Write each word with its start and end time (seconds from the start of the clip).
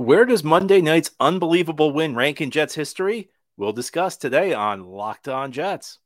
Where 0.00 0.24
does 0.24 0.44
Monday 0.44 0.80
night's 0.80 1.10
unbelievable 1.18 1.90
win 1.90 2.14
rank 2.14 2.40
in 2.40 2.52
Jets 2.52 2.76
history? 2.76 3.30
We'll 3.56 3.72
discuss 3.72 4.16
today 4.16 4.54
on 4.54 4.84
Locked 4.84 5.26
On 5.26 5.50
Jets. 5.50 5.98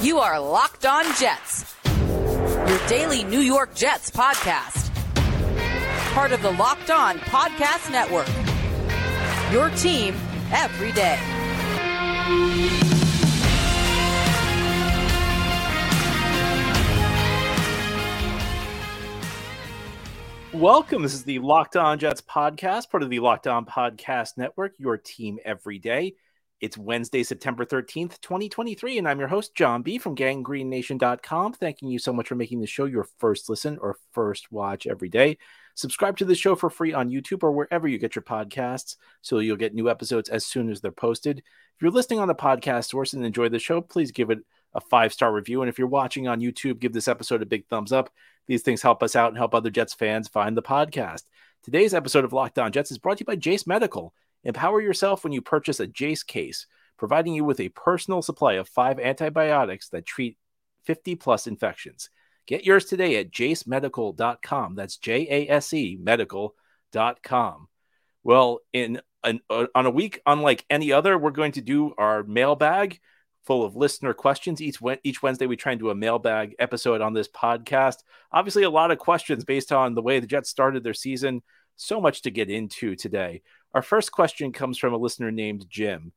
You 0.00 0.20
are 0.20 0.38
Locked 0.38 0.86
On 0.86 1.04
Jets, 1.16 1.74
your 1.84 2.78
daily 2.86 3.24
New 3.24 3.40
York 3.40 3.74
Jets 3.74 4.08
podcast. 4.08 4.94
Part 6.12 6.30
of 6.30 6.42
the 6.42 6.52
Locked 6.52 6.92
On 6.92 7.18
Podcast 7.18 7.90
Network. 7.90 8.28
Your 9.52 9.70
team 9.70 10.14
every 10.52 10.92
day. 10.92 11.18
Welcome. 20.60 21.00
This 21.00 21.14
is 21.14 21.24
the 21.24 21.38
Locked 21.38 21.78
On 21.78 21.98
Jets 21.98 22.20
podcast, 22.20 22.90
part 22.90 23.02
of 23.02 23.08
the 23.08 23.20
Locked 23.20 23.46
On 23.46 23.64
Podcast 23.64 24.36
Network, 24.36 24.74
your 24.76 24.98
team 24.98 25.38
every 25.42 25.78
day. 25.78 26.16
It's 26.60 26.76
Wednesday, 26.76 27.22
September 27.22 27.64
13th, 27.64 28.20
2023, 28.20 28.98
and 28.98 29.08
I'm 29.08 29.18
your 29.18 29.28
host, 29.28 29.54
John 29.54 29.80
B. 29.80 29.96
from 29.96 30.14
gangreennation.com. 30.14 31.54
Thanking 31.54 31.88
you 31.88 31.98
so 31.98 32.12
much 32.12 32.28
for 32.28 32.34
making 32.34 32.60
the 32.60 32.66
show 32.66 32.84
your 32.84 33.08
first 33.16 33.48
listen 33.48 33.78
or 33.80 33.96
first 34.12 34.52
watch 34.52 34.86
every 34.86 35.08
day. 35.08 35.38
Subscribe 35.76 36.18
to 36.18 36.26
the 36.26 36.34
show 36.34 36.54
for 36.54 36.68
free 36.68 36.92
on 36.92 37.08
YouTube 37.08 37.42
or 37.42 37.52
wherever 37.52 37.88
you 37.88 37.96
get 37.96 38.14
your 38.14 38.22
podcasts 38.22 38.96
so 39.22 39.38
you'll 39.38 39.56
get 39.56 39.72
new 39.72 39.88
episodes 39.88 40.28
as 40.28 40.44
soon 40.44 40.70
as 40.70 40.82
they're 40.82 40.92
posted. 40.92 41.38
If 41.38 41.80
you're 41.80 41.90
listening 41.90 42.18
on 42.18 42.28
the 42.28 42.34
podcast 42.34 42.90
source 42.90 43.14
and 43.14 43.24
enjoy 43.24 43.48
the 43.48 43.58
show, 43.58 43.80
please 43.80 44.12
give 44.12 44.28
it 44.28 44.40
a 44.74 44.80
five 44.80 45.12
star 45.12 45.32
review. 45.32 45.62
And 45.62 45.68
if 45.68 45.78
you're 45.78 45.88
watching 45.88 46.28
on 46.28 46.40
YouTube, 46.40 46.78
give 46.78 46.92
this 46.92 47.08
episode 47.08 47.42
a 47.42 47.46
big 47.46 47.66
thumbs 47.66 47.92
up. 47.92 48.10
These 48.46 48.62
things 48.62 48.82
help 48.82 49.02
us 49.02 49.16
out 49.16 49.28
and 49.28 49.38
help 49.38 49.54
other 49.54 49.70
Jets 49.70 49.94
fans 49.94 50.28
find 50.28 50.56
the 50.56 50.62
podcast. 50.62 51.22
Today's 51.62 51.94
episode 51.94 52.24
of 52.24 52.32
Locked 52.32 52.58
On 52.58 52.72
Jets 52.72 52.90
is 52.90 52.98
brought 52.98 53.18
to 53.18 53.22
you 53.22 53.26
by 53.26 53.36
Jase 53.36 53.66
Medical. 53.66 54.14
Empower 54.44 54.80
yourself 54.80 55.22
when 55.22 55.32
you 55.32 55.42
purchase 55.42 55.80
a 55.80 55.86
Jase 55.86 56.22
case, 56.22 56.66
providing 56.96 57.34
you 57.34 57.44
with 57.44 57.60
a 57.60 57.68
personal 57.70 58.22
supply 58.22 58.54
of 58.54 58.68
five 58.68 58.98
antibiotics 58.98 59.90
that 59.90 60.06
treat 60.06 60.38
50 60.84 61.16
plus 61.16 61.46
infections. 61.46 62.08
Get 62.46 62.64
yours 62.64 62.86
today 62.86 63.16
at 63.16 63.30
jasemedical.com. 63.30 64.74
That's 64.74 64.96
J 64.96 65.26
A 65.30 65.50
S 65.50 65.72
E 65.72 65.98
medical.com. 66.00 67.68
Well, 68.22 68.60
in 68.72 69.00
an, 69.22 69.40
uh, 69.48 69.66
on 69.74 69.86
a 69.86 69.90
week 69.90 70.20
unlike 70.26 70.64
any 70.68 70.92
other, 70.92 71.16
we're 71.16 71.30
going 71.30 71.52
to 71.52 71.60
do 71.60 71.94
our 71.96 72.22
mailbag 72.22 72.98
full 73.44 73.64
of 73.64 73.76
listener 73.76 74.12
questions. 74.12 74.60
Each 74.60 74.78
each 75.04 75.22
Wednesday, 75.22 75.46
we 75.46 75.56
try 75.56 75.72
and 75.72 75.78
do 75.78 75.90
a 75.90 75.94
mailbag 75.94 76.54
episode 76.58 77.00
on 77.00 77.12
this 77.12 77.28
podcast. 77.28 77.96
Obviously, 78.32 78.62
a 78.62 78.70
lot 78.70 78.90
of 78.90 78.98
questions 78.98 79.44
based 79.44 79.72
on 79.72 79.94
the 79.94 80.02
way 80.02 80.20
the 80.20 80.26
Jets 80.26 80.50
started 80.50 80.84
their 80.84 80.94
season. 80.94 81.42
So 81.76 82.00
much 82.00 82.22
to 82.22 82.30
get 82.30 82.50
into 82.50 82.94
today. 82.94 83.42
Our 83.72 83.82
first 83.82 84.12
question 84.12 84.52
comes 84.52 84.76
from 84.76 84.92
a 84.92 84.98
listener 84.98 85.30
named 85.30 85.66
Jim, 85.68 86.12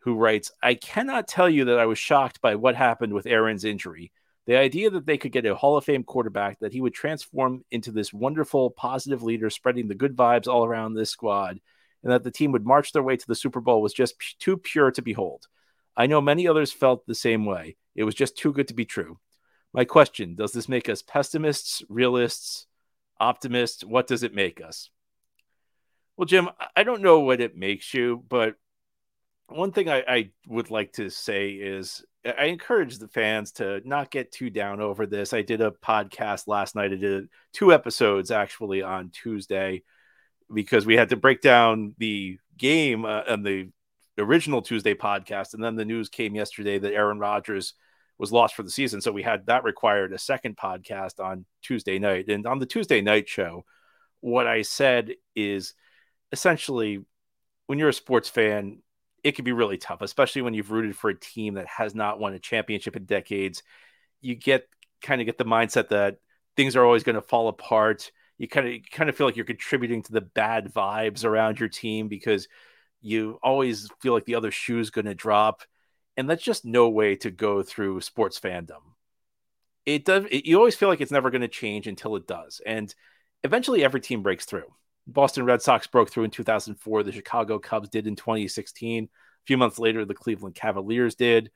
who 0.00 0.14
writes, 0.14 0.52
"I 0.62 0.74
cannot 0.74 1.28
tell 1.28 1.50
you 1.50 1.66
that 1.66 1.78
I 1.78 1.86
was 1.86 1.98
shocked 1.98 2.40
by 2.40 2.54
what 2.54 2.76
happened 2.76 3.12
with 3.12 3.26
Aaron's 3.26 3.64
injury." 3.64 4.12
The 4.46 4.56
idea 4.56 4.90
that 4.90 5.06
they 5.06 5.18
could 5.18 5.32
get 5.32 5.44
a 5.44 5.56
Hall 5.56 5.76
of 5.76 5.84
Fame 5.84 6.04
quarterback, 6.04 6.60
that 6.60 6.72
he 6.72 6.80
would 6.80 6.94
transform 6.94 7.64
into 7.72 7.90
this 7.90 8.12
wonderful, 8.12 8.70
positive 8.70 9.22
leader, 9.22 9.50
spreading 9.50 9.88
the 9.88 9.94
good 9.96 10.16
vibes 10.16 10.46
all 10.46 10.64
around 10.64 10.94
this 10.94 11.10
squad, 11.10 11.60
and 12.04 12.12
that 12.12 12.22
the 12.22 12.30
team 12.30 12.52
would 12.52 12.64
march 12.64 12.92
their 12.92 13.02
way 13.02 13.16
to 13.16 13.26
the 13.26 13.34
Super 13.34 13.60
Bowl 13.60 13.82
was 13.82 13.92
just 13.92 14.18
p- 14.20 14.36
too 14.38 14.56
pure 14.56 14.92
to 14.92 15.02
behold. 15.02 15.48
I 15.96 16.06
know 16.06 16.20
many 16.20 16.46
others 16.46 16.72
felt 16.72 17.06
the 17.06 17.14
same 17.14 17.44
way. 17.44 17.76
It 17.94 18.04
was 18.04 18.14
just 18.14 18.36
too 18.36 18.52
good 18.52 18.68
to 18.68 18.74
be 18.74 18.84
true. 18.84 19.18
My 19.72 19.84
question 19.84 20.34
Does 20.34 20.52
this 20.52 20.68
make 20.68 20.88
us 20.88 21.02
pessimists, 21.02 21.82
realists, 21.88 22.66
optimists? 23.18 23.84
What 23.84 24.06
does 24.06 24.22
it 24.22 24.34
make 24.34 24.60
us? 24.60 24.90
Well, 26.16 26.26
Jim, 26.26 26.48
I 26.74 26.82
don't 26.82 27.02
know 27.02 27.20
what 27.20 27.40
it 27.40 27.56
makes 27.56 27.92
you, 27.92 28.24
but 28.28 28.54
one 29.48 29.72
thing 29.72 29.88
I, 29.88 30.02
I, 30.08 30.30
would 30.48 30.70
like 30.70 30.94
to 30.94 31.10
say 31.10 31.50
is 31.50 32.04
I 32.26 32.46
encourage 32.46 32.98
the 32.98 33.06
fans 33.06 33.52
to 33.52 33.80
not 33.84 34.10
get 34.10 34.32
too 34.32 34.50
down 34.50 34.80
over 34.80 35.06
this. 35.06 35.32
I 35.32 35.42
did 35.42 35.60
a 35.60 35.70
podcast 35.70 36.48
last 36.48 36.74
night. 36.74 36.92
I 36.92 36.96
did 36.96 37.28
two 37.52 37.72
episodes 37.72 38.30
actually 38.30 38.82
on 38.82 39.10
Tuesday 39.10 39.82
because 40.52 40.86
we 40.86 40.96
had 40.96 41.10
to 41.10 41.16
break 41.16 41.42
down 41.42 41.94
the 41.98 42.38
game 42.56 43.04
uh, 43.04 43.22
and 43.28 43.44
the 43.44 43.70
original 44.18 44.62
Tuesday 44.62 44.94
podcast, 44.94 45.54
and 45.54 45.62
then 45.62 45.76
the 45.76 45.84
news 45.84 46.08
came 46.08 46.34
yesterday 46.34 46.78
that 46.78 46.92
Aaron 46.92 47.18
Rodgers 47.18 47.74
was 48.18 48.32
lost 48.32 48.54
for 48.54 48.62
the 48.62 48.70
season. 48.70 49.00
So 49.00 49.12
we 49.12 49.22
had 49.22 49.46
that 49.46 49.64
required 49.64 50.12
a 50.12 50.18
second 50.18 50.56
podcast 50.56 51.22
on 51.22 51.44
Tuesday 51.62 51.98
night. 51.98 52.28
And 52.28 52.46
on 52.46 52.58
the 52.58 52.66
Tuesday 52.66 53.00
night 53.00 53.28
show, 53.28 53.64
what 54.20 54.46
I 54.46 54.62
said 54.62 55.12
is 55.34 55.74
essentially 56.32 57.04
when 57.66 57.78
you're 57.78 57.90
a 57.90 57.94
sports 57.94 58.28
fan, 58.28 58.78
it 59.22 59.32
can 59.32 59.44
be 59.44 59.52
really 59.52 59.76
tough, 59.76 60.02
especially 60.02 60.42
when 60.42 60.54
you've 60.54 60.70
rooted 60.70 60.96
for 60.96 61.10
a 61.10 61.18
team 61.18 61.54
that 61.54 61.66
has 61.66 61.94
not 61.94 62.18
won 62.18 62.32
a 62.32 62.38
championship 62.38 62.96
in 62.96 63.04
decades. 63.04 63.62
You 64.20 64.34
get 64.34 64.68
kind 65.02 65.20
of 65.20 65.26
get 65.26 65.36
the 65.36 65.44
mindset 65.44 65.88
that 65.88 66.18
things 66.56 66.76
are 66.76 66.84
always 66.84 67.02
going 67.02 67.16
to 67.16 67.22
fall 67.22 67.48
apart. 67.48 68.10
You 68.38 68.48
kind 68.48 68.68
of 68.68 68.74
kind 68.90 69.10
of 69.10 69.16
feel 69.16 69.26
like 69.26 69.36
you're 69.36 69.44
contributing 69.44 70.02
to 70.04 70.12
the 70.12 70.20
bad 70.20 70.72
vibes 70.72 71.24
around 71.24 71.58
your 71.58 71.68
team 71.68 72.08
because 72.08 72.48
you 73.06 73.38
always 73.42 73.88
feel 74.00 74.12
like 74.12 74.24
the 74.24 74.34
other 74.34 74.50
shoe 74.50 74.80
is 74.80 74.90
going 74.90 75.06
to 75.06 75.14
drop. 75.14 75.62
And 76.16 76.28
that's 76.28 76.42
just 76.42 76.64
no 76.64 76.88
way 76.88 77.16
to 77.16 77.30
go 77.30 77.62
through 77.62 78.00
sports 78.00 78.40
fandom. 78.40 78.80
It 79.84 80.04
does, 80.04 80.24
it, 80.30 80.46
you 80.46 80.58
always 80.58 80.74
feel 80.74 80.88
like 80.88 81.00
it's 81.00 81.12
never 81.12 81.30
going 81.30 81.42
to 81.42 81.48
change 81.48 81.86
until 81.86 82.16
it 82.16 82.26
does. 82.26 82.60
And 82.64 82.92
eventually 83.44 83.84
every 83.84 84.00
team 84.00 84.22
breaks 84.22 84.44
through. 84.44 84.64
Boston 85.06 85.44
Red 85.44 85.62
Sox 85.62 85.86
broke 85.86 86.10
through 86.10 86.24
in 86.24 86.30
2004. 86.30 87.02
The 87.02 87.12
Chicago 87.12 87.58
Cubs 87.58 87.88
did 87.88 88.06
in 88.06 88.16
2016. 88.16 89.04
A 89.04 89.08
few 89.46 89.56
months 89.56 89.78
later, 89.78 90.04
the 90.04 90.14
Cleveland 90.14 90.56
Cavaliers 90.56 91.14
did. 91.14 91.50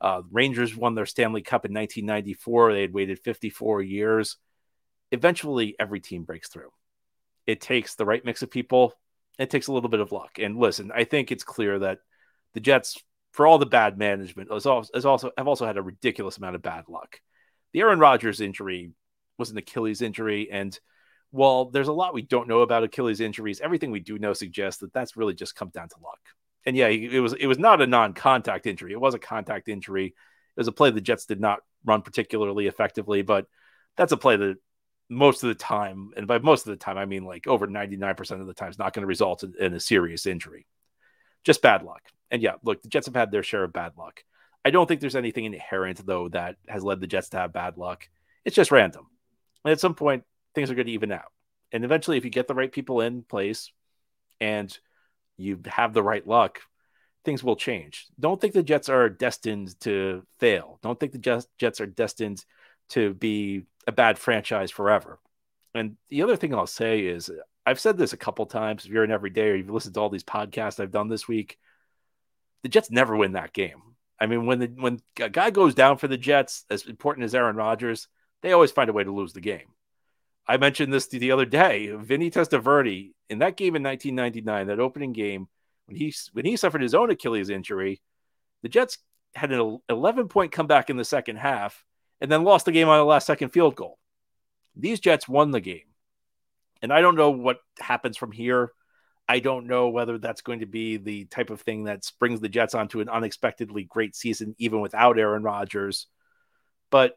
Uh, 0.00 0.22
Rangers 0.30 0.74
won 0.74 0.94
their 0.94 1.04
Stanley 1.04 1.42
Cup 1.42 1.66
in 1.66 1.74
1994. 1.74 2.72
They 2.72 2.80
had 2.82 2.94
waited 2.94 3.18
54 3.18 3.82
years. 3.82 4.36
Eventually, 5.12 5.76
every 5.78 6.00
team 6.00 6.24
breaks 6.24 6.48
through. 6.48 6.70
It 7.46 7.60
takes 7.60 7.94
the 7.94 8.06
right 8.06 8.24
mix 8.24 8.42
of 8.42 8.50
people 8.50 8.94
it 9.38 9.50
takes 9.50 9.66
a 9.66 9.72
little 9.72 9.90
bit 9.90 10.00
of 10.00 10.12
luck. 10.12 10.38
And 10.38 10.56
listen, 10.56 10.90
I 10.94 11.04
think 11.04 11.30
it's 11.30 11.44
clear 11.44 11.78
that 11.80 11.98
the 12.54 12.60
Jets, 12.60 12.98
for 13.32 13.46
all 13.46 13.58
the 13.58 13.66
bad 13.66 13.98
management, 13.98 14.50
has 14.50 14.66
also, 14.66 14.90
has 14.94 15.04
also 15.04 15.30
have 15.36 15.48
also 15.48 15.66
had 15.66 15.76
a 15.76 15.82
ridiculous 15.82 16.38
amount 16.38 16.56
of 16.56 16.62
bad 16.62 16.84
luck. 16.88 17.20
The 17.72 17.80
Aaron 17.80 17.98
Rodgers 17.98 18.40
injury 18.40 18.92
was 19.38 19.50
an 19.50 19.58
Achilles 19.58 20.00
injury, 20.00 20.50
and 20.50 20.78
while 21.30 21.66
there's 21.66 21.88
a 21.88 21.92
lot 21.92 22.14
we 22.14 22.22
don't 22.22 22.48
know 22.48 22.62
about 22.62 22.84
Achilles 22.84 23.20
injuries, 23.20 23.60
everything 23.60 23.90
we 23.90 24.00
do 24.00 24.18
know 24.18 24.32
suggests 24.32 24.80
that 24.80 24.92
that's 24.92 25.16
really 25.16 25.34
just 25.34 25.56
come 25.56 25.68
down 25.68 25.88
to 25.88 25.96
luck. 26.02 26.20
And 26.64 26.76
yeah, 26.76 26.88
it 26.88 27.20
was 27.20 27.34
it 27.34 27.46
was 27.46 27.58
not 27.58 27.82
a 27.82 27.86
non-contact 27.86 28.66
injury; 28.66 28.92
it 28.92 29.00
was 29.00 29.14
a 29.14 29.18
contact 29.18 29.68
injury. 29.68 30.06
It 30.06 30.60
was 30.60 30.68
a 30.68 30.72
play 30.72 30.90
the 30.90 31.00
Jets 31.00 31.26
did 31.26 31.40
not 31.40 31.60
run 31.84 32.02
particularly 32.02 32.66
effectively, 32.66 33.22
but 33.22 33.46
that's 33.96 34.12
a 34.12 34.16
play 34.16 34.36
that 34.36 34.56
most 35.08 35.42
of 35.42 35.48
the 35.48 35.54
time, 35.54 36.10
and 36.16 36.26
by 36.26 36.38
most 36.38 36.66
of 36.66 36.70
the 36.70 36.76
time, 36.76 36.98
I 36.98 37.04
mean 37.04 37.24
like 37.24 37.46
over 37.46 37.66
99% 37.66 38.40
of 38.40 38.46
the 38.46 38.54
time, 38.54 38.70
is 38.70 38.78
not 38.78 38.92
going 38.92 39.02
to 39.02 39.06
result 39.06 39.42
in, 39.42 39.54
in, 39.58 39.74
a 39.74 39.80
serious 39.80 40.26
injury. 40.26 40.66
Just 41.44 41.62
bad 41.62 41.82
luck. 41.82 42.02
And 42.30 42.42
yeah, 42.42 42.54
look, 42.64 42.82
the 42.82 42.88
Jets 42.88 43.06
have 43.06 43.14
had 43.14 43.30
their 43.30 43.42
share 43.42 43.64
of 43.64 43.72
bad 43.72 43.92
luck. 43.96 44.24
I 44.64 44.70
don't 44.70 44.86
think 44.86 45.00
there's 45.00 45.16
anything 45.16 45.44
inherent, 45.44 46.04
though, 46.04 46.28
that 46.30 46.56
has 46.68 46.82
led 46.82 47.00
the 47.00 47.06
Jets 47.06 47.28
to 47.30 47.36
have 47.36 47.52
bad 47.52 47.78
luck. 47.78 48.08
It's 48.44 48.56
just 48.56 48.72
random. 48.72 49.06
And 49.64 49.72
at 49.72 49.80
some 49.80 49.94
point, 49.94 50.24
things 50.54 50.70
are 50.70 50.74
going 50.74 50.86
to 50.86 50.92
even 50.92 51.12
out. 51.12 51.32
And 51.70 51.84
eventually, 51.84 52.16
if 52.16 52.24
you 52.24 52.30
get 52.30 52.48
the 52.48 52.54
right 52.54 52.70
people 52.70 53.00
in 53.00 53.22
place 53.22 53.70
and 54.40 54.76
you 55.36 55.60
have 55.66 55.92
the 55.92 56.02
right 56.02 56.26
luck, 56.26 56.60
things 57.24 57.44
will 57.44 57.56
change. 57.56 58.06
Don't 58.18 58.40
think 58.40 58.54
the 58.54 58.62
Jets 58.62 58.88
are 58.88 59.08
destined 59.08 59.78
to 59.80 60.24
fail. 60.38 60.78
Don't 60.82 60.98
think 60.98 61.12
the 61.12 61.18
Jets, 61.18 61.46
Jets 61.58 61.80
are 61.80 61.86
destined 61.86 62.44
to 62.90 63.14
be 63.14 63.64
a 63.86 63.92
bad 63.92 64.18
franchise 64.18 64.70
forever. 64.70 65.18
And 65.74 65.96
the 66.08 66.22
other 66.22 66.36
thing 66.36 66.54
I'll 66.54 66.66
say 66.66 67.00
is 67.00 67.30
I've 67.64 67.80
said 67.80 67.98
this 67.98 68.12
a 68.12 68.18
couple 68.18 68.46
times. 68.46 68.84
If 68.84 68.90
you're 68.90 69.04
an 69.04 69.10
everyday 69.10 69.50
or 69.50 69.54
you've 69.56 69.70
listened 69.70 69.94
to 69.94 70.00
all 70.00 70.08
these 70.08 70.24
podcasts 70.24 70.80
I've 70.80 70.90
done 70.90 71.08
this 71.08 71.28
week, 71.28 71.58
the 72.62 72.68
Jets 72.68 72.90
never 72.90 73.16
win 73.16 73.32
that 73.32 73.52
game. 73.52 73.82
I 74.18 74.26
mean, 74.26 74.46
when 74.46 74.58
the 74.58 74.66
when 74.68 75.00
a 75.20 75.28
guy 75.28 75.50
goes 75.50 75.74
down 75.74 75.98
for 75.98 76.08
the 76.08 76.16
Jets, 76.16 76.64
as 76.70 76.86
important 76.86 77.24
as 77.24 77.34
Aaron 77.34 77.56
Rodgers, 77.56 78.08
they 78.42 78.52
always 78.52 78.70
find 78.70 78.88
a 78.88 78.92
way 78.92 79.04
to 79.04 79.12
lose 79.12 79.32
the 79.32 79.40
game. 79.40 79.68
I 80.46 80.56
mentioned 80.56 80.92
this 80.92 81.08
the 81.08 81.32
other 81.32 81.44
day. 81.44 81.88
Vinny 81.88 82.30
Testaverde 82.30 83.12
in 83.28 83.40
that 83.40 83.56
game 83.56 83.76
in 83.76 83.82
1999, 83.82 84.68
that 84.68 84.80
opening 84.80 85.12
game, 85.12 85.48
when 85.86 85.96
he 85.96 86.14
when 86.32 86.44
he 86.44 86.56
suffered 86.56 86.82
his 86.82 86.94
own 86.94 87.10
Achilles 87.10 87.50
injury, 87.50 88.00
the 88.62 88.68
Jets 88.68 88.98
had 89.34 89.52
an 89.52 89.80
11 89.88 90.28
point 90.28 90.52
comeback 90.52 90.88
in 90.88 90.96
the 90.96 91.04
second 91.04 91.36
half 91.36 91.84
and 92.20 92.30
then 92.30 92.44
lost 92.44 92.66
the 92.66 92.72
game 92.72 92.88
on 92.88 92.98
the 92.98 93.04
last 93.04 93.26
second 93.26 93.50
field 93.50 93.76
goal. 93.76 93.98
These 94.74 95.00
Jets 95.00 95.28
won 95.28 95.50
the 95.50 95.60
game. 95.60 95.82
And 96.82 96.92
I 96.92 97.00
don't 97.00 97.16
know 97.16 97.30
what 97.30 97.58
happens 97.78 98.16
from 98.16 98.32
here. 98.32 98.72
I 99.28 99.40
don't 99.40 99.66
know 99.66 99.88
whether 99.88 100.18
that's 100.18 100.42
going 100.42 100.60
to 100.60 100.66
be 100.66 100.98
the 100.98 101.24
type 101.24 101.50
of 101.50 101.60
thing 101.60 101.84
that 101.84 102.04
springs 102.04 102.40
the 102.40 102.48
Jets 102.48 102.74
onto 102.74 103.00
an 103.00 103.08
unexpectedly 103.08 103.84
great 103.84 104.14
season, 104.14 104.54
even 104.58 104.80
without 104.80 105.18
Aaron 105.18 105.42
Rodgers. 105.42 106.06
But 106.90 107.16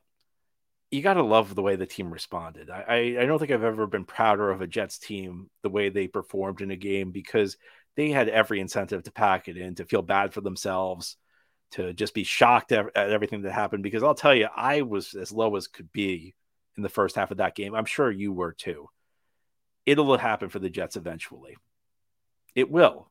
you 0.90 1.04
got 1.04 1.16
to 1.16 1.24
love 1.24 1.54
the 1.54 1.62
way 1.62 1.75
the 1.75 1.86
team 1.86 2.12
responded. 2.12 2.72
I, 2.72 3.16
I 3.19 3.25
don't 3.25 3.38
think 3.38 3.51
I've 3.51 3.63
ever 3.63 3.86
been 3.86 4.06
prouder 4.06 4.50
of 4.50 4.62
a 4.62 4.68
Jets 4.68 4.98
team 4.98 5.50
the 5.62 5.69
way 5.69 5.90
they 5.90 6.07
performed 6.07 6.62
in 6.62 6.72
a 6.72 6.75
game 6.75 7.12
because 7.12 7.57
they 7.96 8.10
had 8.10 8.30
every 8.30 8.60
incentive 8.60 9.04
to 9.04 9.12
pack 9.12 9.48
it 9.48 9.57
in, 9.57 9.75
to 9.75 9.86
feel 9.86 10.01
bad 10.01 10.34
for 10.34 10.42
themselves, 10.42 11.18
to 11.71 11.94
just 11.94 12.13
be 12.13 12.24
shocked 12.24 12.71
at, 12.71 12.95
everything 12.95 13.44
that 13.44 13.51
happened. 13.51 13.83
Because 13.83 14.04
I'll 14.04 14.16
tell 14.16 14.36
you, 14.36 14.48
I 14.56 14.81
was 14.81 15.13
as 15.13 15.31
low 15.31 15.56
as 15.56 15.68
could 15.68 15.92
be 15.92 16.36
in 16.77 16.83
the 16.83 16.89
first 16.89 17.16
half 17.16 17.31
of 17.31 17.38
that 17.38 17.56
game. 17.56 17.75
I'm 17.75 17.86
sure 17.86 18.10
you 18.12 18.31
were 18.31 18.54
too. 18.54 18.89
It'll 19.86 20.18
happen 20.18 20.50
for 20.50 20.60
the 20.60 20.69
Jets 20.69 20.95
eventually. 20.95 21.57
It 22.56 22.69
will. 22.69 23.10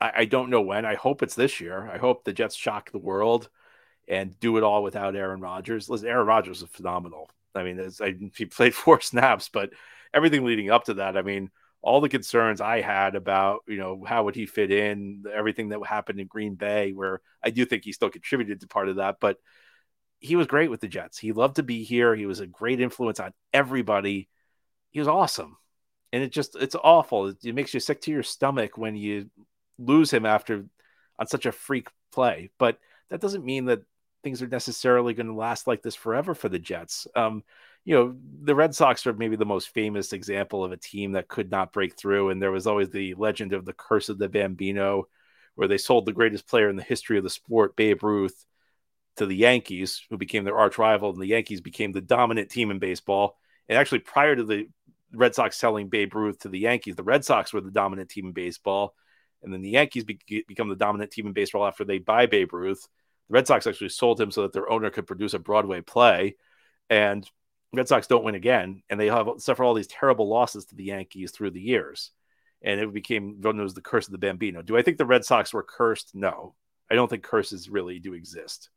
I, 0.00 0.12
I 0.18 0.24
don't 0.24 0.50
know 0.50 0.62
when. 0.62 0.84
I 0.84 0.94
hope 0.94 1.22
it's 1.22 1.34
this 1.34 1.60
year. 1.60 1.88
I 1.92 1.98
hope 1.98 2.24
the 2.24 2.32
Jets 2.32 2.56
shock 2.56 2.90
the 2.90 2.98
world 2.98 3.48
and 4.06 4.38
do 4.38 4.56
it 4.56 4.62
all 4.62 4.82
without 4.82 5.16
Aaron 5.16 5.40
Rodgers. 5.40 5.88
Listen, 5.88 6.08
Aaron 6.08 6.26
Rodgers 6.26 6.62
is 6.62 6.68
phenomenal. 6.68 7.30
I 7.54 7.62
mean, 7.62 7.90
I, 8.00 8.16
he 8.36 8.46
played 8.46 8.74
four 8.74 9.00
snaps, 9.00 9.48
but 9.48 9.70
everything 10.12 10.44
leading 10.44 10.70
up 10.70 10.84
to 10.84 10.94
that, 10.94 11.16
I 11.16 11.22
mean, 11.22 11.50
all 11.84 12.00
the 12.00 12.08
concerns 12.08 12.62
I 12.62 12.80
had 12.80 13.14
about, 13.14 13.60
you 13.68 13.76
know, 13.76 14.02
how 14.06 14.24
would 14.24 14.34
he 14.34 14.46
fit 14.46 14.72
in, 14.72 15.24
everything 15.32 15.68
that 15.68 15.86
happened 15.86 16.18
in 16.18 16.26
Green 16.26 16.54
Bay, 16.54 16.92
where 16.92 17.20
I 17.42 17.50
do 17.50 17.66
think 17.66 17.84
he 17.84 17.92
still 17.92 18.08
contributed 18.08 18.62
to 18.62 18.66
part 18.66 18.88
of 18.88 18.96
that, 18.96 19.16
but 19.20 19.36
he 20.18 20.34
was 20.34 20.46
great 20.46 20.70
with 20.70 20.80
the 20.80 20.88
Jets. 20.88 21.18
He 21.18 21.32
loved 21.32 21.56
to 21.56 21.62
be 21.62 21.84
here. 21.84 22.14
He 22.14 22.24
was 22.24 22.40
a 22.40 22.46
great 22.46 22.80
influence 22.80 23.20
on 23.20 23.34
everybody. 23.52 24.30
He 24.92 24.98
was 24.98 25.08
awesome. 25.08 25.58
And 26.10 26.22
it 26.22 26.32
just, 26.32 26.56
it's 26.56 26.74
awful. 26.74 27.26
It, 27.26 27.44
it 27.44 27.54
makes 27.54 27.74
you 27.74 27.80
sick 27.80 28.00
to 28.02 28.10
your 28.10 28.22
stomach 28.22 28.78
when 28.78 28.96
you 28.96 29.30
lose 29.78 30.10
him 30.10 30.24
after 30.24 30.64
on 31.18 31.26
such 31.26 31.44
a 31.44 31.52
freak 31.52 31.88
play. 32.12 32.48
But 32.58 32.78
that 33.10 33.20
doesn't 33.20 33.44
mean 33.44 33.66
that 33.66 33.82
things 34.22 34.40
are 34.40 34.48
necessarily 34.48 35.12
going 35.12 35.26
to 35.26 35.34
last 35.34 35.66
like 35.66 35.82
this 35.82 35.94
forever 35.94 36.34
for 36.34 36.48
the 36.48 36.58
Jets. 36.58 37.06
Um, 37.14 37.42
you 37.84 37.94
know, 37.94 38.16
the 38.42 38.54
Red 38.54 38.74
Sox 38.74 39.06
are 39.06 39.12
maybe 39.12 39.36
the 39.36 39.44
most 39.44 39.68
famous 39.68 40.12
example 40.12 40.64
of 40.64 40.72
a 40.72 40.76
team 40.76 41.12
that 41.12 41.28
could 41.28 41.50
not 41.50 41.72
break 41.72 41.96
through. 41.96 42.30
And 42.30 42.40
there 42.40 42.50
was 42.50 42.66
always 42.66 42.90
the 42.90 43.14
legend 43.14 43.52
of 43.52 43.64
the 43.64 43.72
curse 43.74 44.08
of 44.08 44.18
the 44.18 44.28
Bambino, 44.28 45.08
where 45.54 45.68
they 45.68 45.78
sold 45.78 46.06
the 46.06 46.12
greatest 46.12 46.48
player 46.48 46.68
in 46.68 46.76
the 46.76 46.82
history 46.82 47.18
of 47.18 47.24
the 47.24 47.30
sport, 47.30 47.76
Babe 47.76 48.02
Ruth, 48.02 48.44
to 49.16 49.26
the 49.26 49.36
Yankees, 49.36 50.02
who 50.10 50.16
became 50.16 50.44
their 50.44 50.58
arch 50.58 50.78
rival. 50.78 51.10
And 51.10 51.20
the 51.20 51.26
Yankees 51.26 51.60
became 51.60 51.92
the 51.92 52.00
dominant 52.00 52.50
team 52.50 52.70
in 52.70 52.78
baseball. 52.78 53.36
And 53.68 53.78
actually, 53.78 54.00
prior 54.00 54.34
to 54.34 54.44
the 54.44 54.68
Red 55.12 55.34
Sox 55.34 55.56
selling 55.56 55.88
Babe 55.88 56.14
Ruth 56.14 56.40
to 56.40 56.48
the 56.48 56.58
Yankees, 56.58 56.96
the 56.96 57.02
Red 57.02 57.24
Sox 57.24 57.52
were 57.52 57.60
the 57.60 57.70
dominant 57.70 58.08
team 58.08 58.26
in 58.26 58.32
baseball. 58.32 58.94
And 59.42 59.52
then 59.52 59.60
the 59.60 59.70
Yankees 59.70 60.04
be- 60.04 60.44
become 60.48 60.70
the 60.70 60.74
dominant 60.74 61.10
team 61.10 61.26
in 61.26 61.34
baseball 61.34 61.66
after 61.66 61.84
they 61.84 61.98
buy 61.98 62.26
Babe 62.26 62.52
Ruth. 62.54 62.88
The 63.28 63.34
Red 63.34 63.46
Sox 63.46 63.66
actually 63.66 63.90
sold 63.90 64.18
him 64.18 64.30
so 64.30 64.42
that 64.42 64.54
their 64.54 64.70
owner 64.70 64.88
could 64.90 65.06
produce 65.06 65.34
a 65.34 65.38
Broadway 65.38 65.82
play, 65.82 66.36
and 66.88 67.28
Red 67.74 67.88
Sox 67.88 68.06
don't 68.06 68.24
win 68.24 68.34
again, 68.34 68.82
and 68.88 68.98
they 68.98 69.06
have 69.06 69.28
suffer 69.38 69.64
all 69.64 69.74
these 69.74 69.86
terrible 69.86 70.28
losses 70.28 70.66
to 70.66 70.74
the 70.74 70.84
Yankees 70.84 71.30
through 71.30 71.50
the 71.50 71.60
years, 71.60 72.10
and 72.62 72.80
it 72.80 72.92
became 72.92 73.40
known 73.40 73.60
as 73.60 73.74
the 73.74 73.80
curse 73.80 74.06
of 74.06 74.12
the 74.12 74.18
Bambino. 74.18 74.62
Do 74.62 74.76
I 74.76 74.82
think 74.82 74.98
the 74.98 75.06
Red 75.06 75.24
Sox 75.24 75.52
were 75.52 75.62
cursed? 75.62 76.14
No, 76.14 76.54
I 76.90 76.94
don't 76.94 77.08
think 77.08 77.22
curses 77.22 77.68
really 77.68 77.98
do 77.98 78.14
exist, 78.14 78.70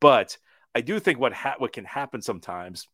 but 0.00 0.36
I 0.74 0.80
do 0.80 0.98
think 0.98 1.18
what 1.18 1.32
ha- 1.32 1.56
what 1.58 1.72
can 1.72 1.84
happen 1.84 2.22
sometimes. 2.22 2.88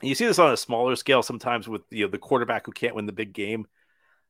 You 0.00 0.14
see 0.14 0.26
this 0.26 0.38
on 0.38 0.52
a 0.52 0.56
smaller 0.56 0.94
scale 0.96 1.22
sometimes 1.22 1.68
with 1.68 1.82
you 1.90 2.04
know, 2.04 2.10
the 2.10 2.18
quarterback 2.18 2.66
who 2.66 2.72
can't 2.72 2.94
win 2.94 3.06
the 3.06 3.12
big 3.12 3.32
game. 3.32 3.66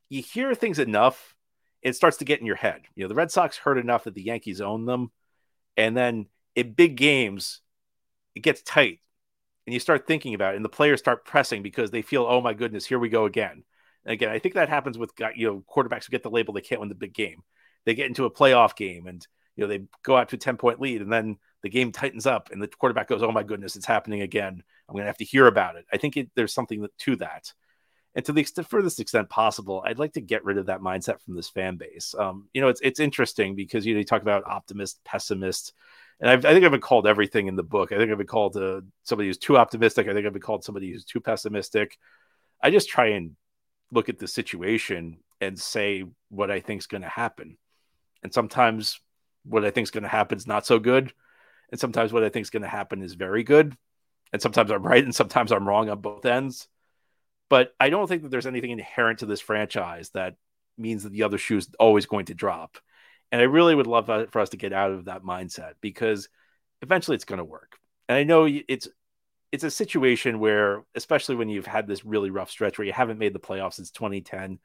You 0.09 0.23
hear 0.23 0.55
things 0.55 0.79
enough, 0.79 1.37
it 1.83 1.95
starts 1.95 2.17
to 2.19 2.25
get 2.25 2.41
in 2.41 2.47
your 2.47 2.57
head. 2.57 2.83
You 2.95 3.05
know, 3.05 3.09
the 3.09 3.15
Red 3.15 3.31
Sox 3.31 3.59
heard 3.59 3.77
enough 3.77 4.05
that 4.05 4.15
the 4.15 4.23
Yankees 4.23 4.63
own 4.63 4.87
them 4.87 5.11
and 5.79 5.97
then 5.97 6.27
in 6.57 6.73
big 6.73 6.97
games, 6.97 7.61
it 8.35 8.41
gets 8.41 8.61
tight 8.63 8.99
and 9.69 9.75
you 9.75 9.81
start 9.81 10.07
thinking 10.07 10.33
about 10.33 10.55
it, 10.55 10.57
and 10.57 10.65
the 10.65 10.71
players 10.71 10.99
start 10.99 11.27
pressing 11.27 11.63
because 11.63 11.91
they 11.91 12.01
feel, 12.01 12.25
oh 12.27 12.41
my 12.41 12.55
goodness, 12.55 12.87
here 12.87 12.99
we 12.99 13.11
go 13.11 13.27
again. 13.27 13.65
And 14.07 14.15
again, 14.15 14.31
I 14.31 14.39
think 14.39 14.55
that 14.55 14.71
happens 14.71 14.97
with 14.97 15.13
you 15.37 15.47
know 15.47 15.63
quarterbacks 15.71 16.07
who 16.07 16.11
get 16.11 16.23
the 16.23 16.31
label 16.31 16.55
they 16.55 16.63
can't 16.63 16.81
win 16.81 16.89
the 16.89 16.95
big 16.95 17.13
game. 17.13 17.43
They 17.85 17.95
get 17.95 18.07
into 18.07 18.25
a 18.25 18.31
playoff 18.31 18.77
game 18.77 19.07
and 19.07 19.27
you 19.57 19.65
know 19.65 19.69
they 19.69 19.85
go 20.03 20.17
out 20.17 20.31
to 20.31 20.37
a 20.37 20.39
10 20.39 20.57
point 20.57 20.81
lead 20.81 21.03
and 21.03 21.13
then 21.13 21.37
the 21.63 21.69
game 21.69 21.93
tightens 21.93 22.25
up 22.25 22.49
and 22.51 22.63
the 22.63 22.69
quarterback 22.69 23.09
goes, 23.09 23.23
oh 23.23 23.31
my 23.31 23.43
goodness, 23.43 23.77
it's 23.77 23.85
happening 23.85 24.23
again. 24.23 24.63
I'm 24.89 24.95
going 24.95 25.03
to 25.03 25.09
have 25.09 25.19
to 25.19 25.25
hear 25.27 25.47
about 25.47 25.77
it. 25.77 25.85
I 25.93 25.99
think 25.99 26.17
it, 26.17 26.31
there's 26.35 26.55
something 26.55 26.87
to 27.01 27.17
that. 27.17 27.53
And 28.15 28.25
to 28.25 28.33
the 28.33 28.45
furthest 28.67 29.01
extent 29.01 29.29
possible, 29.29 29.83
I'd 29.85 29.99
like 29.99 30.15
to 30.15 30.23
get 30.23 30.47
rid 30.47 30.57
of 30.57 30.65
that 30.67 30.81
mindset 30.81 31.21
from 31.21 31.37
this 31.37 31.51
fan 31.51 31.77
base. 31.77 32.15
Um, 32.19 32.49
you 32.55 32.63
know, 32.63 32.69
it's 32.69 32.81
it's 32.81 33.01
interesting 33.01 33.55
because 33.55 33.85
you 33.85 33.93
know 33.93 33.99
you 33.99 34.07
talk 34.07 34.23
about 34.23 34.47
optimist, 34.47 35.05
pessimist, 35.05 35.75
and 36.21 36.31
I've, 36.31 36.45
i 36.45 36.53
think 36.53 36.65
I've 36.65 36.71
been 36.71 36.81
called 36.81 37.07
everything 37.07 37.47
in 37.47 37.57
the 37.57 37.63
book. 37.63 37.93
I 37.93 37.97
think 37.97 38.11
I've 38.11 38.19
been 38.19 38.27
called 38.27 38.57
uh, 38.57 38.81
somebody 39.05 39.29
who's 39.29 39.39
too 39.39 39.57
optimistic. 39.57 40.09
I 40.09 40.15
think 40.15 40.27
I've 40.27 40.33
been 40.33 40.43
called 40.43 40.65
somebody 40.65 40.91
who's 40.91 41.05
too 41.05 41.21
pessimistic. 41.21 41.99
I 42.63 42.71
just 42.71 42.89
try 42.89 43.09
and 43.09 43.37
look 43.93 44.09
at 44.09 44.19
the 44.19 44.29
situation 44.29 45.19
and 45.41 45.59
say 45.59 46.05
what 46.29 46.51
I 46.51 46.61
think 46.61 46.81
is 46.81 46.87
going 46.87 47.03
to 47.03 47.09
happen. 47.09 47.57
And 48.23 48.33
sometimes 48.33 49.01
what 49.45 49.65
I 49.65 49.71
think 49.71 49.85
is 49.85 49.91
going 49.93 50.03
to 50.03 50.09
happen 50.09 50.37
is 50.37 50.47
not 50.47 50.67
so 50.67 50.79
good, 50.79 51.13
and 51.71 51.81
sometimes 51.81 52.13
what 52.13 52.25
I 52.25 52.29
think 52.29 52.43
is 52.43 52.51
going 52.51 52.63
to 52.63 52.69
happen 52.69 53.03
is 53.03 53.15
very 53.15 53.45
good. 53.45 53.77
And 54.33 54.43
sometimes 54.43 54.71
I'm 54.71 54.83
right, 54.83 55.03
and 55.03 55.15
sometimes 55.15 55.53
I'm 55.53 55.67
wrong 55.67 55.89
on 55.89 56.01
both 56.01 56.27
ends. 56.27 56.69
But 57.49 57.73
I 57.81 57.89
don't 57.89 58.07
think 58.07 58.23
that 58.23 58.31
there's 58.31 58.47
anything 58.47 58.71
inherent 58.71 59.21
to 59.21 59.27
this 59.27 59.41
franchise 59.41 60.11
that 60.11 60.35
means 60.77 61.05
that 61.05 61.13
the 61.13 61.23
other 61.23 61.39
shoe 61.39 61.57
is 61.57 61.69
always 61.79 62.07
going 62.07 62.27
to 62.27 62.35
drop. 62.35 62.79
And 63.31 63.41
I 63.41 63.45
really 63.45 63.75
would 63.75 63.87
love 63.87 64.07
for 64.31 64.41
us 64.41 64.51
to 64.51 64.57
get 64.57 64.73
out 64.73 64.91
of 64.91 65.05
that 65.07 65.23
mindset 65.23 65.73
because 65.81 66.29
eventually 66.83 67.15
it's 67.15 67.25
going 67.25 67.39
to 67.39 67.45
work. 67.45 67.79
And 68.09 68.17
I 68.17 68.25
know 68.25 68.47
it's 68.47 68.89
it's 69.51 69.65
a 69.65 69.71
situation 69.71 70.41
where, 70.41 70.85
especially 70.95 71.37
when 71.37 71.49
you've 71.49 71.67
had 71.67 71.87
this 71.87 72.05
really 72.05 72.31
rough 72.31 72.51
stretch 72.51 72.79
where 72.79 72.87
you 72.87 72.93
haven't 72.93 73.19
made 73.19 73.33
the 73.33 73.39
playoffs 73.39 73.75
since 73.75 73.91
2010, 73.91 74.59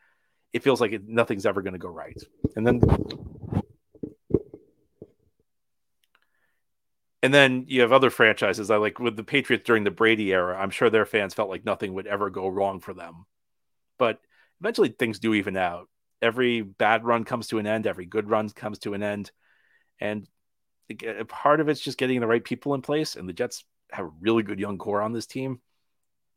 it 0.51 0.63
feels 0.63 0.81
like 0.81 1.01
nothing's 1.06 1.45
ever 1.45 1.62
going 1.62 1.74
to 1.74 1.80
go 1.80 1.89
right. 1.89 2.21
And 2.56 2.68
then 2.68 2.81
And 7.24 7.33
then 7.33 7.63
you 7.69 7.81
have 7.81 7.94
other 7.94 8.09
franchises. 8.09 8.69
I 8.69 8.75
like 8.75 9.00
with 9.00 9.16
the 9.16 9.24
Patriots 9.24 9.66
during 9.66 9.86
the 9.86 9.92
Brady 9.92 10.33
era. 10.33 10.57
I'm 10.59 10.69
sure 10.69 10.89
their 10.89 11.06
fans 11.06 11.33
felt 11.33 11.50
like 11.50 11.63
nothing 11.63 11.94
would 11.94 12.06
ever 12.06 12.30
go 12.30 12.50
wrong 12.50 12.81
for 12.81 12.94
them, 12.94 13.25
but 13.98 14.19
eventually 14.59 14.89
things 14.89 15.19
do 15.19 15.33
even 15.33 15.56
out. 15.56 15.88
Every 16.23 16.61
bad 16.61 17.03
run 17.03 17.25
comes 17.25 17.47
to 17.47 17.59
an 17.59 17.67
end. 17.67 17.85
Every 17.85 18.05
good 18.05 18.29
run 18.29 18.49
comes 18.49 18.79
to 18.79 18.93
an 18.93 19.03
end, 19.03 19.31
and 19.99 20.27
part 21.27 21.59
of 21.59 21.69
it's 21.69 21.81
just 21.81 21.97
getting 21.97 22.19
the 22.19 22.27
right 22.27 22.43
people 22.43 22.73
in 22.73 22.81
place. 22.81 23.15
And 23.15 23.27
the 23.27 23.33
Jets 23.33 23.65
have 23.91 24.05
a 24.05 24.11
really 24.21 24.43
good 24.43 24.59
young 24.59 24.77
core 24.77 25.01
on 25.01 25.13
this 25.13 25.27
team. 25.27 25.61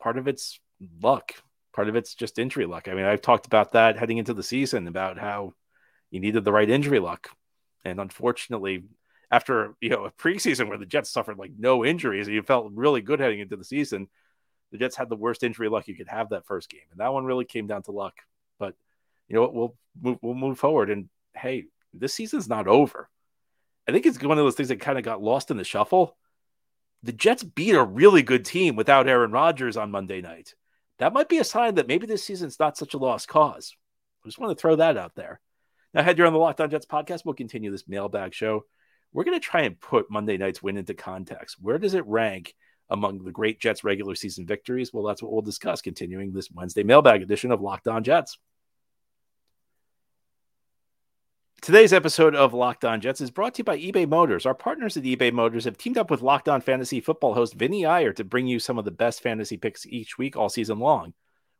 Part 0.01 0.19
of 0.19 0.29
it's 0.29 0.61
luck. 1.03 1.33
Part 1.75 1.89
of 1.89 1.97
it's 1.97 2.15
just 2.15 2.39
injury 2.39 2.67
luck. 2.67 2.89
I 2.89 2.95
mean, 2.95 3.05
I've 3.05 3.23
talked 3.23 3.47
about 3.47 3.73
that 3.73 3.99
heading 3.99 4.19
into 4.19 4.35
the 4.35 4.43
season 4.43 4.89
about 4.89 5.19
how 5.19 5.53
you 6.11 6.21
needed 6.21 6.45
the 6.45 6.53
right 6.53 6.69
injury 6.69 6.99
luck, 6.99 7.31
and 7.85 8.01
unfortunately 8.01 8.85
after 9.31 9.75
you 9.81 9.91
know 9.91 10.05
a 10.05 10.11
preseason 10.11 10.69
where 10.69 10.79
the 10.79 10.87
Jets 10.87 11.11
suffered 11.11 11.39
like 11.39 11.53
no 11.59 11.85
injuries, 11.85 12.27
and 12.27 12.35
you 12.35 12.43
felt 12.43 12.73
really 12.75 13.01
good 13.01 13.21
heading 13.21 13.41
into 13.41 13.57
the 13.57 13.65
season. 13.65 14.09
The 14.73 14.79
Jets 14.79 14.97
had 14.97 15.09
the 15.09 15.17
worst 15.17 15.43
injury 15.43 15.69
luck 15.69 15.87
you 15.87 15.95
could 15.95 16.09
have 16.09 16.31
that 16.31 16.47
first 16.47 16.69
game, 16.69 16.81
and 16.91 17.01
that 17.01 17.13
one 17.13 17.25
really 17.25 17.45
came 17.45 17.67
down 17.67 17.83
to 17.85 17.93
luck. 17.93 18.15
But 18.59 18.75
you 19.29 19.37
know? 19.37 19.51
We'll 19.53 19.77
move, 20.01 20.19
we'll 20.23 20.35
move 20.35 20.59
forward, 20.59 20.91
and 20.91 21.09
hey, 21.35 21.65
this 21.93 22.15
season's 22.15 22.49
not 22.49 22.69
over. 22.69 23.09
I 23.89 23.93
think 23.93 24.07
it's 24.07 24.21
one 24.23 24.39
of 24.39 24.45
those 24.45 24.55
things 24.55 24.69
that 24.71 24.81
kind 24.81 24.99
of 24.99 25.05
got 25.05 25.23
lost 25.23 25.51
in 25.51 25.57
the 25.57 25.65
shuffle. 25.65 26.17
The 27.03 27.13
Jets 27.13 27.45
beat 27.45 27.75
a 27.75 27.83
really 27.83 28.23
good 28.23 28.45
team 28.45 28.75
without 28.75 29.09
Aaron 29.09 29.31
Rodgers 29.31 29.77
on 29.77 29.91
Monday 29.91 30.21
night. 30.21 30.55
That 30.99 31.13
might 31.13 31.29
be 31.29 31.39
a 31.39 31.45
sign 31.45 31.77
that 31.77 31.87
maybe 31.87 32.07
this 32.07 32.25
season's 32.25 32.59
not 32.59 32.77
such 32.77 32.95
a 32.95 32.99
lost 32.99 33.29
cause. 33.29 33.77
I 34.25 34.29
just 34.29 34.39
want 34.39 34.57
to 34.57 34.61
throw 34.61 34.77
that 34.77 34.97
out 34.97 35.15
there. 35.15 35.41
Now, 35.95 36.03
head 36.03 36.17
here 36.17 36.27
on 36.27 36.33
the 36.33 36.39
Locked 36.39 36.61
On 36.61 36.71
Jets 36.71 36.87
podcast, 36.87 37.25
we'll 37.25 37.35
continue 37.35 37.71
this 37.71 37.87
mailbag 37.87 38.35
show 38.35 38.65
we're 39.17 39.25
going 39.25 39.41
to 39.41 39.45
try 39.45 39.63
and 39.63 39.81
put 39.81 40.11
Monday 40.11 40.37
night's 40.37 40.63
win 40.63 40.77
into 40.77 40.93
context. 40.93 41.57
Where 41.59 41.79
does 41.79 41.95
it 41.95 42.07
rank 42.07 42.55
among 42.91 43.25
the 43.25 43.33
great 43.33 43.59
Jets 43.59 43.83
regular 43.83 44.15
season 44.15 44.47
victories? 44.47 44.93
Well, 44.93 45.05
that's 45.05 45.23
what 45.23 45.33
we'll 45.33 45.41
discuss 45.41 45.81
continuing 45.81 46.33
this 46.33 46.51
Wednesday 46.51 46.83
mailbag 46.83 47.23
edition 47.23 47.51
of 47.51 47.63
Locked 47.63 47.89
On 47.89 48.05
Jets. 48.05 48.39
Today's 51.63 51.93
episode 51.93 52.37
of 52.37 52.55
Locked 52.55 52.85
On 52.85 53.01
Jets 53.01 53.21
is 53.21 53.31
brought 53.31 53.55
to 53.55 53.61
you 53.61 53.65
by 53.65 53.79
eBay 53.79 54.09
Motors. 54.09 54.47
Our 54.47 54.55
partners 54.55 54.97
at 54.97 55.03
eBay 55.03 55.33
Motors 55.33 55.65
have 55.65 55.77
teamed 55.77 55.99
up 55.99 56.11
with 56.11 56.23
Locked 56.23 56.49
On 56.49 56.61
Fantasy 56.61 57.01
Football 57.01 57.35
host 57.35 57.55
Vinny 57.55 57.85
Iyer 57.85 58.13
to 58.13 58.25
bring 58.25 58.47
you 58.47 58.61
some 58.61 58.79
of 58.79 58.85
the 58.85 58.93
best 58.93 59.21
fantasy 59.21 59.57
picks 59.57 59.85
each 59.87 60.17
week 60.17 60.37
all 60.37 60.49
season 60.49 60.79
long. 60.79 61.15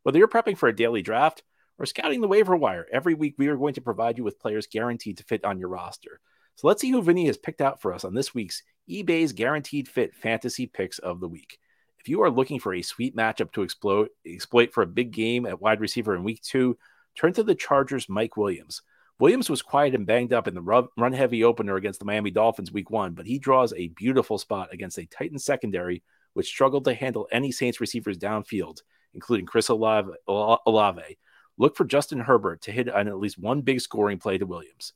Whether 0.05 0.19
you're 0.19 0.29
prepping 0.29 0.57
for 0.57 0.69
a 0.69 0.77
daily 0.77 1.03
draft 1.03 1.43
or 1.79 1.87
scouting 1.87 2.21
the 2.21 2.29
waiver 2.29 2.55
wire, 2.55 2.87
every 2.93 3.15
week 3.15 3.35
we 3.37 3.49
are 3.49 3.57
going 3.57 3.75
to 3.75 3.81
provide 3.81 4.17
you 4.17 4.23
with 4.23 4.39
players 4.39 4.69
guaranteed 4.69 5.19
to 5.19 5.25
fit 5.25 5.45
on 5.45 5.59
your 5.59 5.71
roster. 5.71 6.21
So 6.55 6.69
let's 6.69 6.83
see 6.83 6.91
who 6.91 7.03
Vinny 7.03 7.27
has 7.27 7.39
picked 7.39 7.61
out 7.61 7.83
for 7.83 7.93
us 7.93 8.05
on 8.05 8.15
this 8.15 8.33
week's 8.33 8.63
eBay's 8.89 9.33
Guaranteed 9.33 9.89
Fit 9.89 10.15
Fantasy 10.15 10.67
Picks 10.67 11.01
of 11.01 11.19
the 11.19 11.29
Week. 11.29 11.59
If 11.99 12.09
you 12.09 12.23
are 12.23 12.31
looking 12.31 12.61
for 12.61 12.75
a 12.75 12.83
sweet 12.83 13.17
matchup 13.17 13.51
to 13.53 13.63
explode, 13.63 14.11
exploit 14.25 14.73
for 14.73 14.83
a 14.83 14.87
big 14.87 15.11
game 15.11 15.47
at 15.47 15.61
wide 15.61 15.81
receiver 15.81 16.15
in 16.15 16.23
week 16.23 16.43
two, 16.43 16.79
turn 17.17 17.33
to 17.33 17.43
the 17.43 17.57
Chargers' 17.57 18.09
Mike 18.09 18.37
Williams. 18.37 18.83
Williams 19.19 19.49
was 19.49 19.63
quiet 19.63 19.95
and 19.95 20.07
banged 20.07 20.35
up 20.35 20.47
in 20.47 20.55
the 20.55 20.89
run 20.97 21.13
heavy 21.13 21.43
opener 21.43 21.77
against 21.77 22.01
the 22.01 22.05
Miami 22.05 22.31
Dolphins 22.31 22.71
week 22.71 22.91
one, 22.91 23.15
but 23.15 23.27
he 23.27 23.39
draws 23.39 23.73
a 23.73 23.89
beautiful 23.89 24.37
spot 24.37 24.69
against 24.73 24.99
a 24.99 25.07
Titan 25.07 25.39
secondary 25.39 26.03
which 26.35 26.49
struggled 26.49 26.85
to 26.85 26.93
handle 26.93 27.27
any 27.33 27.51
Saints 27.51 27.81
receivers 27.81 28.19
downfield, 28.19 28.83
including 29.15 29.47
Chris 29.47 29.71
Olave. 29.71 30.13
Olave. 30.29 31.19
Look 31.57 31.77
for 31.77 31.87
Justin 31.87 32.21
Herbert 32.21 32.61
to 32.63 32.73
hit 32.73 32.91
on 32.91 33.09
at 33.09 33.19
least 33.19 33.39
one 33.39 33.63
big 33.63 33.81
scoring 33.81 34.19
play 34.19 34.37
to 34.37 34.45
Williams. 34.45 34.93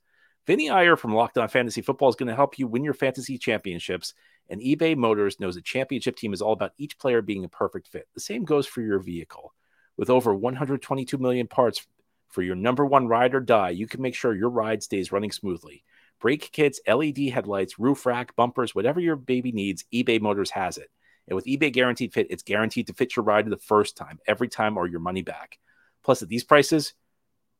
Vinny 0.46 0.68
Iyer 0.68 0.96
from 0.96 1.14
Locked 1.14 1.38
On 1.38 1.48
Fantasy 1.48 1.80
Football 1.80 2.10
is 2.10 2.16
going 2.16 2.28
to 2.28 2.34
help 2.34 2.58
you 2.58 2.66
win 2.66 2.84
your 2.84 2.92
fantasy 2.92 3.38
championships. 3.38 4.12
And 4.50 4.60
eBay 4.60 4.96
Motors 4.96 5.40
knows 5.40 5.56
a 5.56 5.62
championship 5.62 6.16
team 6.16 6.34
is 6.34 6.42
all 6.42 6.52
about 6.52 6.72
each 6.76 6.98
player 6.98 7.22
being 7.22 7.44
a 7.44 7.48
perfect 7.48 7.88
fit. 7.88 8.08
The 8.12 8.20
same 8.20 8.44
goes 8.44 8.66
for 8.66 8.82
your 8.82 8.98
vehicle. 8.98 9.54
With 9.96 10.10
over 10.10 10.34
122 10.34 11.16
million 11.16 11.46
parts 11.46 11.86
for 12.30 12.42
your 12.42 12.56
number 12.56 12.86
one 12.86 13.08
ride 13.08 13.34
or 13.34 13.40
die, 13.40 13.70
you 13.70 13.86
can 13.86 14.00
make 14.00 14.14
sure 14.14 14.34
your 14.34 14.50
ride 14.50 14.82
stays 14.82 15.12
running 15.12 15.32
smoothly. 15.32 15.84
Brake 16.20 16.50
kits, 16.52 16.80
LED 16.86 17.30
headlights, 17.32 17.78
roof 17.78 18.06
rack, 18.06 18.36
bumpers, 18.36 18.74
whatever 18.74 19.00
your 19.00 19.16
baby 19.16 19.52
needs, 19.52 19.84
eBay 19.92 20.20
Motors 20.20 20.50
has 20.50 20.78
it. 20.78 20.90
And 21.26 21.34
with 21.34 21.46
eBay 21.46 21.72
Guaranteed 21.72 22.12
Fit, 22.12 22.26
it's 22.30 22.42
guaranteed 22.42 22.88
to 22.88 22.92
fit 22.92 23.16
your 23.16 23.24
ride 23.24 23.48
the 23.48 23.56
first 23.56 23.96
time, 23.96 24.18
every 24.26 24.48
time, 24.48 24.76
or 24.76 24.86
your 24.86 25.00
money 25.00 25.22
back. 25.22 25.58
Plus, 26.02 26.22
at 26.22 26.28
these 26.28 26.44
prices, 26.44 26.94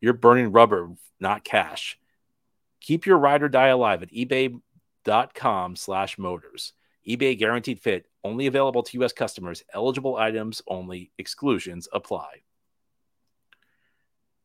you're 0.01 0.13
burning 0.13 0.53
rubber, 0.53 0.91
not 1.21 1.45
cash. 1.45 1.99
Keep 2.81 3.07
your 3.07 3.19
ride 3.19 3.43
or 3.43 3.49
die 3.49 3.69
alive 3.69 4.03
at 4.03 4.11
ebay.com 4.11 5.77
slash 5.77 6.19
motors. 6.19 6.73
eBay 7.07 7.39
Guaranteed 7.39 7.81
Fit, 7.81 8.07
only 8.25 8.47
available 8.47 8.83
to 8.83 8.99
U.S. 8.99 9.13
customers. 9.13 9.63
Eligible 9.73 10.17
items 10.17 10.63
only. 10.67 11.13
Exclusions 11.19 11.89
apply. 11.93 12.43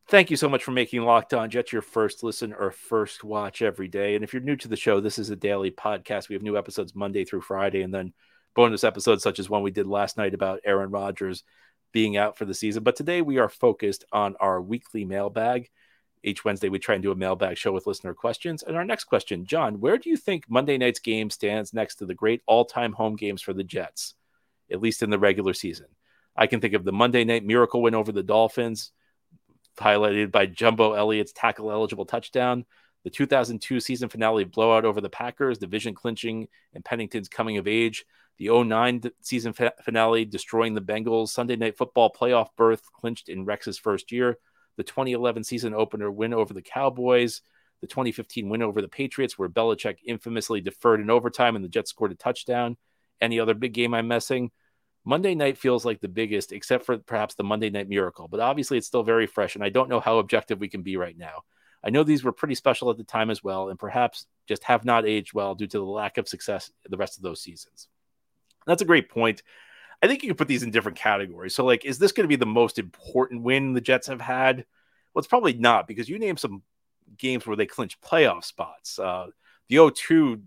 Thank 0.08 0.30
you 0.30 0.36
so 0.36 0.48
much 0.48 0.62
for 0.62 0.70
making 0.70 1.02
Locked 1.02 1.34
On 1.34 1.50
Jets 1.50 1.72
your 1.72 1.82
first 1.82 2.22
listen 2.22 2.52
or 2.52 2.70
first 2.70 3.24
watch 3.24 3.60
every 3.60 3.88
day. 3.88 4.14
And 4.14 4.22
if 4.22 4.32
you're 4.32 4.42
new 4.42 4.54
to 4.54 4.68
the 4.68 4.76
show, 4.76 5.00
this 5.00 5.18
is 5.18 5.30
a 5.30 5.36
daily 5.36 5.72
podcast. 5.72 6.28
We 6.28 6.36
have 6.36 6.44
new 6.44 6.56
episodes 6.56 6.94
Monday 6.94 7.24
through 7.24 7.40
Friday, 7.40 7.82
and 7.82 7.92
then 7.92 8.12
bonus 8.54 8.84
episodes 8.84 9.24
such 9.24 9.40
as 9.40 9.50
one 9.50 9.62
we 9.62 9.72
did 9.72 9.88
last 9.88 10.16
night 10.16 10.32
about 10.32 10.60
Aaron 10.64 10.90
Rodgers 10.90 11.42
being 11.90 12.16
out 12.16 12.38
for 12.38 12.44
the 12.44 12.54
season. 12.54 12.84
But 12.84 12.94
today 12.94 13.20
we 13.20 13.38
are 13.38 13.48
focused 13.48 14.04
on 14.12 14.36
our 14.38 14.62
weekly 14.62 15.04
mailbag. 15.04 15.70
Each 16.22 16.44
Wednesday, 16.44 16.68
we 16.68 16.78
try 16.78 16.94
and 16.94 17.02
do 17.02 17.10
a 17.10 17.16
mailbag 17.16 17.58
show 17.58 17.72
with 17.72 17.88
listener 17.88 18.14
questions. 18.14 18.62
And 18.62 18.76
our 18.76 18.84
next 18.84 19.04
question, 19.04 19.44
John, 19.44 19.80
where 19.80 19.98
do 19.98 20.08
you 20.08 20.16
think 20.16 20.44
Monday 20.48 20.78
night's 20.78 21.00
game 21.00 21.30
stands 21.30 21.74
next 21.74 21.96
to 21.96 22.06
the 22.06 22.14
great 22.14 22.42
all 22.46 22.64
time 22.64 22.92
home 22.92 23.16
games 23.16 23.42
for 23.42 23.52
the 23.52 23.64
Jets, 23.64 24.14
at 24.70 24.80
least 24.80 25.02
in 25.02 25.10
the 25.10 25.18
regular 25.18 25.52
season? 25.52 25.86
I 26.36 26.46
can 26.46 26.60
think 26.60 26.74
of 26.74 26.84
the 26.84 26.92
Monday 26.92 27.24
night 27.24 27.44
miracle 27.44 27.82
win 27.82 27.96
over 27.96 28.12
the 28.12 28.22
Dolphins 28.22 28.92
highlighted 29.76 30.30
by 30.30 30.46
Jumbo 30.46 30.92
Elliott's 30.92 31.32
tackle 31.32 31.70
eligible 31.70 32.06
touchdown. 32.06 32.64
The 33.04 33.10
2002 33.10 33.78
season 33.80 34.08
finale 34.08 34.44
blowout 34.44 34.84
over 34.84 35.00
the 35.00 35.08
Packers, 35.08 35.58
division 35.58 35.94
clinching, 35.94 36.48
and 36.74 36.84
Pennington's 36.84 37.28
coming 37.28 37.56
of 37.56 37.68
age. 37.68 38.04
The 38.38 38.48
09 38.48 39.02
season 39.20 39.54
finale 39.84 40.24
destroying 40.24 40.74
the 40.74 40.80
Bengals. 40.80 41.28
Sunday 41.28 41.56
night 41.56 41.78
football 41.78 42.12
playoff 42.12 42.48
berth 42.56 42.82
clinched 42.92 43.28
in 43.28 43.44
Rex's 43.44 43.78
first 43.78 44.12
year. 44.12 44.38
The 44.76 44.82
2011 44.82 45.44
season 45.44 45.72
opener 45.72 46.10
win 46.10 46.34
over 46.34 46.52
the 46.52 46.62
Cowboys. 46.62 47.42
The 47.80 47.86
2015 47.86 48.48
win 48.48 48.62
over 48.62 48.82
the 48.82 48.88
Patriots, 48.88 49.38
where 49.38 49.48
Belichick 49.48 49.98
infamously 50.04 50.60
deferred 50.60 51.00
in 51.00 51.10
overtime 51.10 51.56
and 51.56 51.64
the 51.64 51.68
Jets 51.68 51.90
scored 51.90 52.12
a 52.12 52.14
touchdown. 52.14 52.76
Any 53.20 53.40
other 53.40 53.54
big 53.54 53.72
game 53.72 53.94
I'm 53.94 54.08
missing? 54.08 54.50
Monday 55.08 55.36
night 55.36 55.56
feels 55.56 55.84
like 55.84 56.00
the 56.00 56.08
biggest, 56.08 56.50
except 56.50 56.84
for 56.84 56.98
perhaps 56.98 57.36
the 57.36 57.44
Monday 57.44 57.70
night 57.70 57.88
miracle. 57.88 58.26
But 58.26 58.40
obviously, 58.40 58.76
it's 58.76 58.88
still 58.88 59.04
very 59.04 59.28
fresh, 59.28 59.54
and 59.54 59.62
I 59.62 59.68
don't 59.68 59.88
know 59.88 60.00
how 60.00 60.18
objective 60.18 60.58
we 60.58 60.68
can 60.68 60.82
be 60.82 60.96
right 60.96 61.16
now. 61.16 61.44
I 61.84 61.90
know 61.90 62.02
these 62.02 62.24
were 62.24 62.32
pretty 62.32 62.56
special 62.56 62.90
at 62.90 62.96
the 62.96 63.04
time 63.04 63.30
as 63.30 63.44
well, 63.44 63.68
and 63.68 63.78
perhaps 63.78 64.26
just 64.48 64.64
have 64.64 64.84
not 64.84 65.06
aged 65.06 65.32
well 65.32 65.54
due 65.54 65.68
to 65.68 65.78
the 65.78 65.84
lack 65.84 66.18
of 66.18 66.28
success 66.28 66.72
the 66.88 66.96
rest 66.96 67.16
of 67.16 67.22
those 67.22 67.40
seasons. 67.40 67.86
That's 68.66 68.82
a 68.82 68.86
great 68.86 69.08
point. 69.08 69.44
I 70.02 70.08
think 70.08 70.24
you 70.24 70.28
can 70.28 70.36
put 70.36 70.48
these 70.48 70.64
in 70.64 70.72
different 70.72 70.98
categories. 70.98 71.54
So, 71.54 71.64
like, 71.64 71.84
is 71.84 72.00
this 72.00 72.10
going 72.10 72.24
to 72.24 72.28
be 72.28 72.34
the 72.34 72.44
most 72.44 72.80
important 72.80 73.42
win 73.42 73.74
the 73.74 73.80
Jets 73.80 74.08
have 74.08 74.20
had? 74.20 74.66
Well, 75.14 75.20
it's 75.20 75.28
probably 75.28 75.54
not 75.54 75.86
because 75.86 76.08
you 76.08 76.18
name 76.18 76.36
some 76.36 76.62
games 77.16 77.46
where 77.46 77.56
they 77.56 77.66
clinch 77.66 78.00
playoff 78.00 78.44
spots. 78.44 78.98
Uh, 78.98 79.28
the 79.68 79.76
0 79.76 79.90
2 79.90 80.42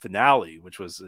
finale, 0.00 0.58
which 0.58 0.78
was 0.78 1.02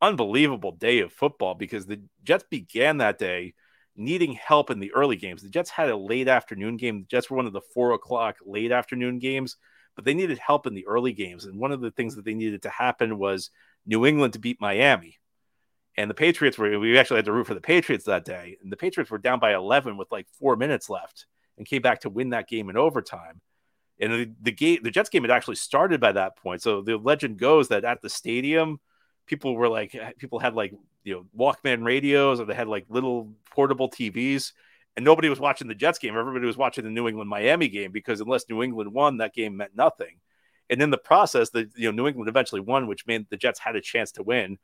unbelievable 0.00 0.72
day 0.72 1.00
of 1.00 1.12
football 1.12 1.54
because 1.54 1.86
the 1.86 2.00
Jets 2.24 2.44
began 2.50 2.98
that 2.98 3.18
day 3.18 3.54
needing 3.96 4.32
help 4.32 4.70
in 4.70 4.78
the 4.78 4.92
early 4.92 5.16
games. 5.16 5.42
The 5.42 5.48
Jets 5.48 5.70
had 5.70 5.88
a 5.88 5.96
late 5.96 6.28
afternoon 6.28 6.76
game. 6.76 7.00
The 7.00 7.06
Jets 7.06 7.30
were 7.30 7.36
one 7.36 7.46
of 7.46 7.52
the 7.52 7.62
four 7.72 7.92
o'clock 7.92 8.36
late 8.44 8.72
afternoon 8.72 9.18
games, 9.18 9.56
but 9.94 10.04
they 10.04 10.14
needed 10.14 10.38
help 10.38 10.66
in 10.66 10.74
the 10.74 10.86
early 10.86 11.12
games. 11.12 11.46
And 11.46 11.58
one 11.58 11.72
of 11.72 11.80
the 11.80 11.90
things 11.90 12.16
that 12.16 12.24
they 12.24 12.34
needed 12.34 12.62
to 12.62 12.70
happen 12.70 13.18
was 13.18 13.50
New 13.86 14.04
England 14.04 14.34
to 14.34 14.38
beat 14.38 14.60
Miami. 14.60 15.18
And 15.96 16.10
the 16.10 16.14
Patriots 16.14 16.58
were, 16.58 16.78
we 16.78 16.98
actually 16.98 17.16
had 17.16 17.24
to 17.24 17.32
root 17.32 17.46
for 17.46 17.54
the 17.54 17.60
Patriots 17.60 18.04
that 18.04 18.26
day. 18.26 18.58
And 18.62 18.70
the 18.70 18.76
Patriots 18.76 19.10
were 19.10 19.18
down 19.18 19.40
by 19.40 19.54
11 19.54 19.96
with 19.96 20.12
like 20.12 20.26
four 20.38 20.56
minutes 20.56 20.90
left 20.90 21.24
and 21.56 21.66
came 21.66 21.80
back 21.80 22.00
to 22.00 22.10
win 22.10 22.30
that 22.30 22.48
game 22.48 22.68
in 22.68 22.76
overtime. 22.76 23.40
And 23.98 24.12
the, 24.12 24.32
the 24.42 24.52
game, 24.52 24.82
the 24.82 24.90
Jets 24.90 25.08
game 25.08 25.22
had 25.22 25.30
actually 25.30 25.56
started 25.56 26.00
by 26.00 26.12
that 26.12 26.36
point. 26.36 26.60
So 26.60 26.82
the 26.82 26.98
legend 26.98 27.38
goes 27.38 27.68
that 27.68 27.86
at 27.86 28.02
the 28.02 28.10
stadium, 28.10 28.78
people 29.26 29.54
were 29.54 29.68
like 29.68 29.94
eh, 29.94 30.12
people 30.18 30.38
had 30.38 30.54
like 30.54 30.72
you 31.04 31.14
know 31.14 31.26
Walkman 31.36 31.84
radios 31.84 32.40
or 32.40 32.44
they 32.46 32.54
had 32.54 32.68
like 32.68 32.86
little 32.88 33.32
portable 33.50 33.90
TVs 33.90 34.52
and 34.96 35.04
nobody 35.04 35.28
was 35.28 35.38
watching 35.38 35.68
the 35.68 35.74
Jets 35.74 35.98
game. 35.98 36.16
Everybody 36.16 36.46
was 36.46 36.56
watching 36.56 36.84
the 36.84 36.90
New 36.90 37.06
England 37.06 37.28
Miami 37.28 37.68
game 37.68 37.92
because 37.92 38.20
unless 38.20 38.48
New 38.48 38.62
England 38.62 38.92
won, 38.92 39.18
that 39.18 39.34
game 39.34 39.56
meant 39.56 39.76
nothing. 39.76 40.20
And 40.70 40.80
in 40.82 40.90
the 40.90 40.98
process, 40.98 41.50
the 41.50 41.70
you 41.76 41.90
know 41.90 42.02
New 42.02 42.08
England 42.08 42.28
eventually 42.28 42.60
won, 42.60 42.86
which 42.86 43.06
meant 43.06 43.30
the 43.30 43.36
Jets 43.36 43.60
had 43.60 43.76
a 43.76 43.80
chance 43.80 44.12
to 44.12 44.22
win. 44.22 44.58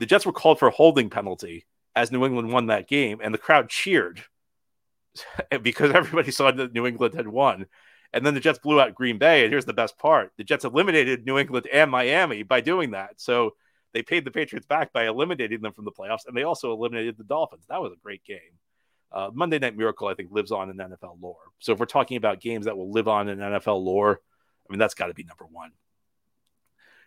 The 0.00 0.06
Jets 0.06 0.26
were 0.26 0.32
called 0.32 0.58
for 0.58 0.68
a 0.68 0.72
holding 0.72 1.08
penalty 1.08 1.66
as 1.94 2.10
New 2.10 2.24
England 2.24 2.52
won 2.52 2.66
that 2.66 2.88
game, 2.88 3.20
and 3.22 3.32
the 3.32 3.38
crowd 3.38 3.68
cheered 3.68 4.22
because 5.62 5.92
everybody 5.92 6.30
saw 6.30 6.50
that 6.50 6.74
New 6.74 6.86
England 6.86 7.14
had 7.14 7.28
won. 7.28 7.66
And 8.12 8.24
then 8.24 8.34
the 8.34 8.40
Jets 8.40 8.60
blew 8.60 8.80
out 8.80 8.94
Green 8.94 9.18
Bay. 9.18 9.42
And 9.42 9.52
here's 9.52 9.64
the 9.64 9.72
best 9.72 9.96
part: 9.98 10.32
the 10.36 10.44
Jets 10.44 10.64
eliminated 10.64 11.24
New 11.24 11.38
England 11.38 11.68
and 11.72 11.90
Miami 11.90 12.42
by 12.42 12.60
doing 12.60 12.90
that. 12.90 13.20
So 13.20 13.54
they 13.94 14.02
paid 14.02 14.24
the 14.24 14.30
Patriots 14.30 14.66
back 14.66 14.92
by 14.92 15.06
eliminating 15.06 15.62
them 15.62 15.72
from 15.72 15.84
the 15.84 15.92
playoffs, 15.92 16.26
and 16.26 16.36
they 16.36 16.42
also 16.42 16.72
eliminated 16.72 17.16
the 17.16 17.24
Dolphins. 17.24 17.64
That 17.68 17.80
was 17.80 17.92
a 17.92 18.02
great 18.02 18.24
game. 18.24 18.38
Uh, 19.10 19.30
Monday 19.32 19.60
Night 19.60 19.76
Miracle, 19.76 20.08
I 20.08 20.14
think, 20.14 20.32
lives 20.32 20.50
on 20.50 20.68
in 20.68 20.76
NFL 20.76 21.22
lore. 21.22 21.36
So 21.60 21.72
if 21.72 21.78
we're 21.78 21.86
talking 21.86 22.16
about 22.16 22.40
games 22.40 22.66
that 22.66 22.76
will 22.76 22.90
live 22.90 23.06
on 23.06 23.28
in 23.28 23.38
NFL 23.38 23.82
lore, 23.82 24.20
I 24.68 24.72
mean, 24.72 24.80
that's 24.80 24.94
got 24.94 25.06
to 25.06 25.14
be 25.14 25.22
number 25.22 25.46
one. 25.46 25.70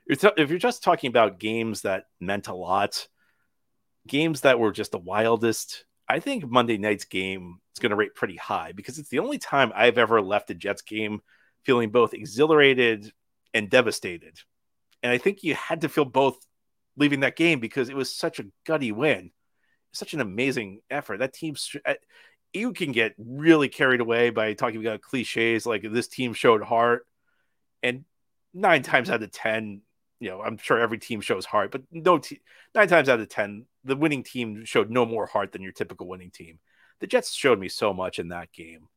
If 0.08 0.50
you're 0.50 0.58
just 0.58 0.84
talking 0.84 1.10
about 1.10 1.38
games 1.38 1.82
that 1.82 2.06
meant 2.22 2.48
a 2.48 2.56
lot, 2.56 3.08
games 4.08 4.41
that 4.41 4.58
were 4.58 4.72
just 4.72 4.94
the 4.94 4.98
wildest, 4.98 5.84
I 6.08 6.22
think 6.22 6.50
Monday 6.50 6.77
night's 6.77 7.03
game 7.03 7.58
is 7.75 7.82
going 7.82 7.89
to 7.89 7.98
rate 7.98 8.15
pretty 8.15 8.38
high 8.38 8.72
because 8.72 9.00
it's 9.00 9.10
the 9.10 9.20
only 9.20 9.38
time 9.38 9.74
I've 9.75 9.98
ever 9.98 10.22
left 10.22 10.50
a 10.50 10.53
Jets 10.53 10.82
game 10.82 11.20
feeling 11.65 11.89
both 11.89 12.13
exhilarated 12.13 13.12
and 13.53 13.70
devastated. 13.70 14.39
And 15.03 15.12
I 15.12 15.17
think 15.17 15.44
you 15.44 15.56
had 15.56 15.82
to 15.82 15.89
feel 15.89 16.06
both 16.06 16.38
leaving 16.97 17.21
that 17.21 17.35
game 17.35 17.59
because 17.59 17.89
it 17.89 17.95
was 17.95 18.13
such 18.13 18.39
a 18.39 18.45
gutty 18.65 18.91
win, 18.91 19.31
such 19.93 20.13
an 20.13 20.19
amazing 20.19 20.81
effort. 20.89 21.19
That 21.19 21.33
team, 21.33 21.55
uh, 21.85 21.93
you 22.53 22.73
can 22.73 22.91
get 22.91 23.13
really 23.17 23.69
carried 23.69 24.01
away 24.01 24.31
by 24.31 24.53
talking 24.53 24.85
about 24.85 25.01
cliches 25.01 25.65
like 25.65 25.83
this 25.83 26.07
team 26.07 26.33
showed 26.33 26.63
heart, 26.63 27.05
and 27.83 28.03
nine 28.53 28.81
times 28.81 29.09
out 29.09 29.23
of 29.23 29.31
ten, 29.31 29.81
you 30.19 30.29
know, 30.29 30.41
I'm 30.41 30.57
sure 30.57 30.79
every 30.79 30.97
team 30.97 31.21
shows 31.21 31.45
heart, 31.45 31.71
but 31.71 31.83
no, 31.91 32.17
t- 32.17 32.41
nine 32.73 32.87
times 32.87 33.09
out 33.09 33.19
of 33.19 33.29
ten, 33.29 33.65
the 33.83 33.95
winning 33.95 34.23
team 34.23 34.65
showed 34.65 34.89
no 34.89 35.05
more 35.05 35.27
heart 35.27 35.51
than 35.51 35.61
your 35.61 35.71
typical 35.71 36.07
winning 36.07 36.31
team. 36.31 36.59
The 36.99 37.07
Jets 37.07 37.33
showed 37.33 37.59
me 37.59 37.69
so 37.69 37.93
much 37.93 38.17
in 38.17 38.29
that 38.29 38.51
game, 38.51 38.87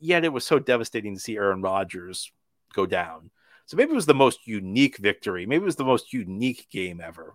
yet 0.00 0.24
it 0.24 0.32
was 0.32 0.44
so 0.44 0.58
devastating 0.58 1.14
to 1.14 1.20
see 1.20 1.36
Aaron 1.36 1.62
Rodgers 1.62 2.32
go 2.74 2.86
down. 2.86 3.30
So 3.66 3.76
maybe 3.76 3.92
it 3.92 3.94
was 3.94 4.06
the 4.06 4.14
most 4.14 4.46
unique 4.46 4.98
victory. 4.98 5.46
Maybe 5.46 5.62
it 5.62 5.64
was 5.64 5.76
the 5.76 5.84
most 5.84 6.12
unique 6.12 6.66
game 6.70 7.00
ever. 7.00 7.34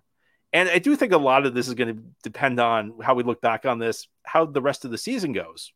And 0.51 0.67
I 0.67 0.79
do 0.79 0.95
think 0.95 1.11
a 1.11 1.17
lot 1.17 1.45
of 1.45 1.53
this 1.53 1.67
is 1.67 1.75
going 1.75 1.95
to 1.95 2.03
depend 2.23 2.59
on 2.59 2.93
how 3.01 3.13
we 3.13 3.23
look 3.23 3.41
back 3.41 3.65
on 3.65 3.77
this, 3.77 4.07
how 4.23 4.45
the 4.45 4.61
rest 4.61 4.83
of 4.83 4.91
the 4.91 4.97
season 4.97 5.31
goes. 5.31 5.73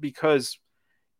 Because 0.00 0.58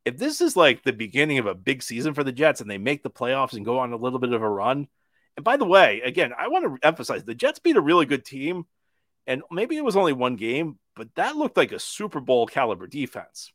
if 0.05 0.17
this 0.17 0.41
is 0.41 0.57
like 0.57 0.83
the 0.83 0.93
beginning 0.93 1.39
of 1.39 1.47
a 1.47 1.55
big 1.55 1.83
season 1.83 2.15
for 2.15 2.25
the 2.25 2.33
Jets 2.33 2.61
and 2.61 2.71
they 2.71 2.79
make 2.79 3.03
the 3.03 3.11
playoffs 3.11 3.53
and 3.55 3.65
go 3.65 3.79
on 3.79 3.93
a 3.93 3.97
little 3.97 4.19
bit 4.19 4.33
of 4.33 4.43
a 4.43 4.49
run, 4.49 4.89
and 5.37 5.45
by 5.45 5.57
the 5.57 5.65
way, 5.65 6.01
again, 6.05 6.33
I 6.37 6.49
want 6.49 6.65
to 6.65 6.87
emphasize 6.87 7.23
the 7.23 7.35
Jets 7.35 7.59
beat 7.59 7.77
a 7.77 7.81
really 7.81 8.07
good 8.07 8.25
team. 8.25 8.67
And 9.27 9.43
maybe 9.51 9.77
it 9.77 9.85
was 9.85 9.97
only 9.97 10.13
one 10.13 10.37
game, 10.37 10.79
but 10.95 11.13
that 11.17 11.37
looked 11.37 11.57
like 11.57 11.73
a 11.73 11.81
Super 11.81 12.21
Bowl 12.21 12.47
caliber 12.47 12.87
defense. 12.87 13.53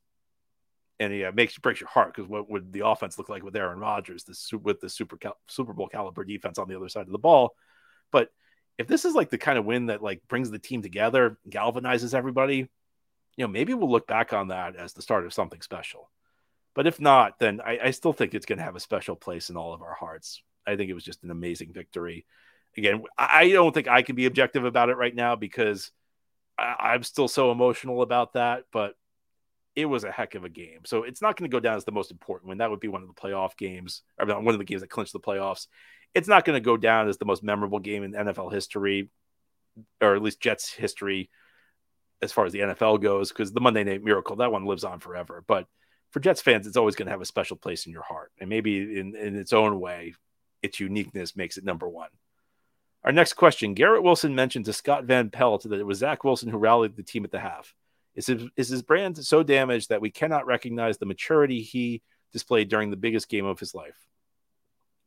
And 0.99 1.15
yeah, 1.15 1.29
it 1.29 1.35
makes 1.35 1.57
breaks 1.57 1.79
your 1.79 1.89
heart 1.89 2.13
because 2.13 2.29
what 2.29 2.49
would 2.49 2.73
the 2.73 2.85
offense 2.85 3.17
look 3.17 3.29
like 3.29 3.41
with 3.41 3.55
Aaron 3.55 3.79
Rodgers, 3.79 4.23
this 4.25 4.51
with 4.51 4.81
the 4.81 4.89
Super 4.89 5.17
Super 5.47 5.73
Bowl 5.73 5.87
caliber 5.87 6.23
defense 6.25 6.59
on 6.59 6.67
the 6.67 6.75
other 6.75 6.89
side 6.89 7.07
of 7.07 7.11
the 7.11 7.17
ball? 7.17 7.55
But 8.11 8.29
if 8.81 8.87
this 8.87 9.05
is 9.05 9.15
like 9.15 9.29
the 9.29 9.37
kind 9.37 9.57
of 9.57 9.65
win 9.65 9.87
that 9.87 10.01
like 10.01 10.21
brings 10.27 10.49
the 10.49 10.59
team 10.59 10.81
together, 10.81 11.37
galvanizes 11.49 12.13
everybody, 12.13 12.67
you 13.37 13.45
know, 13.45 13.47
maybe 13.47 13.73
we'll 13.73 13.91
look 13.91 14.07
back 14.07 14.33
on 14.33 14.49
that 14.49 14.75
as 14.75 14.93
the 14.93 15.01
start 15.01 15.25
of 15.25 15.33
something 15.33 15.61
special. 15.61 16.09
But 16.73 16.87
if 16.87 16.99
not, 16.99 17.39
then 17.39 17.61
I, 17.61 17.79
I 17.83 17.91
still 17.91 18.13
think 18.13 18.33
it's 18.33 18.45
going 18.45 18.57
to 18.57 18.65
have 18.65 18.75
a 18.75 18.81
special 18.81 19.15
place 19.15 19.49
in 19.49 19.57
all 19.57 19.73
of 19.73 19.81
our 19.81 19.93
hearts. 19.93 20.41
I 20.65 20.75
think 20.75 20.89
it 20.89 20.93
was 20.93 21.03
just 21.03 21.23
an 21.23 21.31
amazing 21.31 21.73
victory. 21.73 22.25
Again, 22.77 23.03
I 23.17 23.49
don't 23.49 23.73
think 23.73 23.87
I 23.87 24.01
can 24.01 24.15
be 24.15 24.25
objective 24.25 24.65
about 24.65 24.89
it 24.89 24.97
right 24.97 25.13
now 25.13 25.35
because 25.35 25.91
I, 26.57 26.95
am 26.95 27.03
still 27.03 27.27
so 27.27 27.51
emotional 27.51 28.01
about 28.01 28.33
that, 28.33 28.63
but 28.71 28.95
it 29.75 29.85
was 29.85 30.03
a 30.03 30.11
heck 30.11 30.35
of 30.35 30.45
a 30.45 30.49
game. 30.49 30.81
So 30.85 31.03
it's 31.03 31.21
not 31.21 31.37
going 31.37 31.49
to 31.49 31.53
go 31.53 31.59
down 31.59 31.75
as 31.75 31.85
the 31.85 31.91
most 31.91 32.11
important 32.11 32.47
one. 32.47 32.59
That 32.59 32.69
would 32.69 32.79
be 32.79 32.87
one 32.87 33.01
of 33.01 33.07
the 33.07 33.13
playoff 33.13 33.57
games, 33.57 34.03
or 34.17 34.25
one 34.25 34.53
of 34.53 34.59
the 34.59 34.65
games 34.65 34.81
that 34.81 34.89
clinched 34.89 35.13
the 35.13 35.19
playoffs. 35.19 35.67
It's 36.13 36.27
not 36.27 36.45
going 36.45 36.55
to 36.55 36.65
go 36.65 36.77
down 36.77 37.07
as 37.07 37.17
the 37.17 37.25
most 37.25 37.43
memorable 37.43 37.79
game 37.79 38.03
in 38.03 38.13
NFL 38.13 38.51
history, 38.51 39.09
or 40.01 40.15
at 40.15 40.21
least 40.21 40.41
Jets 40.41 40.71
history, 40.71 41.29
as 42.21 42.31
far 42.31 42.45
as 42.45 42.51
the 42.51 42.59
NFL 42.59 43.01
goes, 43.01 43.29
because 43.29 43.53
the 43.53 43.61
Monday 43.61 43.83
Night 43.83 44.03
Miracle 44.03 44.35
that 44.37 44.51
one 44.51 44.65
lives 44.65 44.83
on 44.83 44.99
forever. 44.99 45.43
But 45.47 45.67
for 46.11 46.19
Jets 46.19 46.41
fans, 46.41 46.67
it's 46.67 46.77
always 46.77 46.95
going 46.95 47.05
to 47.05 47.11
have 47.11 47.21
a 47.21 47.25
special 47.25 47.57
place 47.57 47.85
in 47.85 47.91
your 47.91 48.03
heart, 48.03 48.31
and 48.39 48.49
maybe 48.49 48.99
in 48.99 49.15
in 49.15 49.35
its 49.35 49.53
own 49.53 49.79
way, 49.79 50.13
its 50.61 50.79
uniqueness 50.79 51.35
makes 51.35 51.57
it 51.57 51.63
number 51.63 51.87
one. 51.87 52.09
Our 53.03 53.11
next 53.11 53.33
question 53.33 53.73
Garrett 53.73 54.03
Wilson 54.03 54.35
mentioned 54.35 54.65
to 54.65 54.73
Scott 54.73 55.05
Van 55.05 55.29
Pelt 55.29 55.63
that 55.63 55.79
it 55.79 55.85
was 55.85 55.99
Zach 55.99 56.23
Wilson 56.23 56.49
who 56.49 56.57
rallied 56.57 56.95
the 56.95 57.03
team 57.03 57.23
at 57.23 57.31
the 57.31 57.39
half. 57.39 57.73
Is 58.13 58.27
his, 58.27 58.43
is 58.57 58.69
his 58.69 58.81
brand 58.81 59.17
so 59.17 59.41
damaged 59.41 59.89
that 59.89 60.01
we 60.01 60.09
cannot 60.09 60.45
recognize 60.45 60.97
the 60.97 61.05
maturity 61.05 61.61
he 61.61 62.01
displayed 62.33 62.69
during 62.69 62.89
the 62.89 62.97
biggest 62.97 63.29
game 63.29 63.45
of 63.45 63.59
his 63.59 63.73
life? 63.73 63.95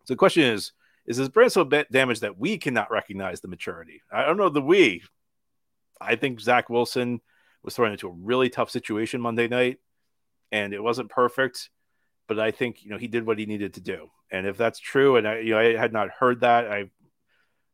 So 0.04 0.14
the 0.14 0.18
question 0.18 0.44
is 0.44 0.72
Is 1.06 1.16
his 1.16 1.28
brand 1.28 1.52
so 1.52 1.64
damaged 1.64 2.22
that 2.22 2.38
we 2.38 2.58
cannot 2.58 2.90
recognize 2.90 3.40
the 3.40 3.48
maturity? 3.48 4.02
I 4.10 4.24
don't 4.24 4.36
know 4.36 4.48
the 4.48 4.62
we. 4.62 5.02
I 6.00 6.16
think 6.16 6.40
Zach 6.40 6.70
Wilson 6.70 7.20
was 7.62 7.76
thrown 7.76 7.92
into 7.92 8.08
a 8.08 8.12
really 8.12 8.48
tough 8.48 8.70
situation 8.70 9.20
Monday 9.20 9.48
night, 9.48 9.78
and 10.50 10.72
it 10.72 10.82
wasn't 10.82 11.10
perfect 11.10 11.70
but 12.26 12.38
I 12.38 12.50
think 12.50 12.84
you 12.84 12.90
know 12.90 12.98
he 12.98 13.08
did 13.08 13.26
what 13.26 13.38
he 13.38 13.46
needed 13.46 13.74
to 13.74 13.80
do. 13.80 14.10
And 14.30 14.46
if 14.46 14.56
that's 14.56 14.78
true, 14.78 15.16
and 15.16 15.28
I 15.28 15.38
you 15.40 15.50
know 15.50 15.58
I 15.58 15.76
had 15.76 15.92
not 15.92 16.10
heard 16.10 16.40
that, 16.40 16.70
I 16.70 16.90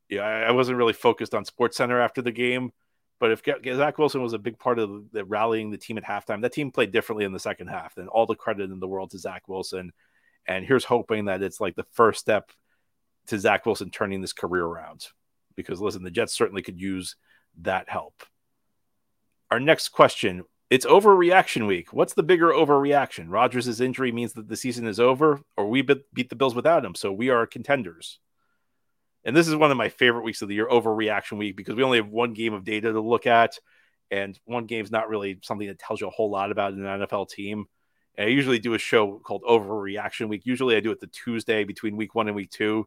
yeah, 0.08 0.22
I 0.22 0.50
wasn't 0.52 0.78
really 0.78 0.92
focused 0.92 1.34
on 1.34 1.44
Sports 1.44 1.76
Center 1.76 2.00
after 2.00 2.22
the 2.22 2.32
game. 2.32 2.72
But 3.20 3.32
if 3.32 3.42
Zach 3.44 3.98
Wilson 3.98 4.22
was 4.22 4.32
a 4.32 4.38
big 4.38 4.58
part 4.58 4.78
of 4.78 5.10
the 5.12 5.24
rallying 5.26 5.70
the 5.70 5.76
team 5.76 5.98
at 5.98 6.04
halftime, 6.04 6.40
that 6.40 6.54
team 6.54 6.72
played 6.72 6.90
differently 6.90 7.26
in 7.26 7.32
the 7.32 7.38
second 7.38 7.66
half. 7.66 7.94
Then 7.94 8.08
all 8.08 8.24
the 8.24 8.34
credit 8.34 8.70
in 8.70 8.80
the 8.80 8.88
world 8.88 9.10
to 9.10 9.18
Zach 9.18 9.46
Wilson. 9.46 9.92
And 10.46 10.64
here's 10.64 10.84
hoping 10.84 11.26
that 11.26 11.42
it's 11.42 11.60
like 11.60 11.76
the 11.76 11.86
first 11.92 12.18
step 12.18 12.50
to 13.30 13.38
Zach 13.38 13.66
Wilson 13.66 13.90
turning 13.90 14.20
this 14.20 14.32
career 14.32 14.64
around. 14.64 15.06
Because 15.56 15.80
listen, 15.80 16.02
the 16.02 16.10
Jets 16.10 16.34
certainly 16.34 16.62
could 16.62 16.80
use 16.80 17.16
that 17.62 17.88
help. 17.88 18.22
Our 19.50 19.60
next 19.60 19.88
question 19.88 20.44
it's 20.70 20.86
overreaction 20.86 21.66
week. 21.66 21.92
What's 21.92 22.14
the 22.14 22.22
bigger 22.22 22.50
overreaction? 22.50 23.26
Rodgers' 23.28 23.80
injury 23.80 24.12
means 24.12 24.34
that 24.34 24.48
the 24.48 24.56
season 24.56 24.86
is 24.86 25.00
over, 25.00 25.40
or 25.56 25.68
we 25.68 25.82
beat 25.82 26.30
the 26.30 26.36
Bills 26.36 26.54
without 26.54 26.84
him, 26.84 26.94
so 26.94 27.12
we 27.12 27.28
are 27.28 27.44
contenders. 27.44 28.20
And 29.24 29.36
this 29.36 29.48
is 29.48 29.56
one 29.56 29.72
of 29.72 29.76
my 29.76 29.88
favorite 29.88 30.22
weeks 30.22 30.42
of 30.42 30.48
the 30.48 30.54
year, 30.54 30.68
overreaction 30.68 31.38
week, 31.38 31.56
because 31.56 31.74
we 31.74 31.82
only 31.82 31.98
have 31.98 32.06
one 32.06 32.34
game 32.34 32.54
of 32.54 32.62
data 32.62 32.92
to 32.92 33.00
look 33.00 33.26
at, 33.26 33.58
and 34.12 34.38
one 34.44 34.66
game 34.66 34.84
is 34.84 34.92
not 34.92 35.08
really 35.08 35.40
something 35.42 35.66
that 35.66 35.80
tells 35.80 36.00
you 36.00 36.06
a 36.06 36.10
whole 36.10 36.30
lot 36.30 36.52
about 36.52 36.72
an 36.72 36.84
NFL 36.84 37.28
team. 37.28 37.66
And 38.16 38.28
I 38.28 38.30
usually 38.30 38.60
do 38.60 38.74
a 38.74 38.78
show 38.78 39.18
called 39.18 39.42
Overreaction 39.42 40.28
Week. 40.28 40.42
Usually 40.44 40.76
I 40.76 40.80
do 40.80 40.92
it 40.92 41.00
the 41.00 41.08
Tuesday 41.08 41.64
between 41.64 41.96
week 41.96 42.14
one 42.14 42.28
and 42.28 42.36
week 42.36 42.50
two 42.50 42.86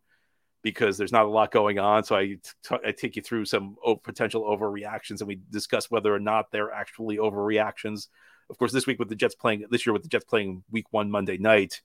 because 0.63 0.98
there's 0.98 1.12
not 1.12 1.25
a 1.25 1.29
lot 1.29 1.51
going 1.51 1.77
on. 1.77 2.03
So 2.03 2.15
I, 2.15 2.25
t- 2.27 2.77
I 2.86 2.91
take 2.91 3.15
you 3.15 3.22
through 3.22 3.46
some 3.46 3.75
o- 3.86 3.98
potential 3.98 4.43
overreactions 4.43 5.20
and 5.20 5.27
we 5.27 5.39
discuss 5.50 5.91
whether 5.91 6.13
or 6.13 6.20
not 6.20 6.51
they're 6.51 6.72
actually 6.72 7.17
overreactions. 7.17 8.08
Of 8.50 8.58
course, 8.58 8.72
this 8.72 8.88
week 8.88 8.98
with 8.98 9.10
the 9.10 9.15
Jets 9.15 9.36
playing, 9.36 9.65
this 9.70 9.86
year 9.86 9.93
with 9.93 10.03
the 10.03 10.10
Jets 10.10 10.25
playing 10.25 10.63
week 10.72 10.86
one 10.91 11.12
Monday 11.12 11.38
night 11.38 11.82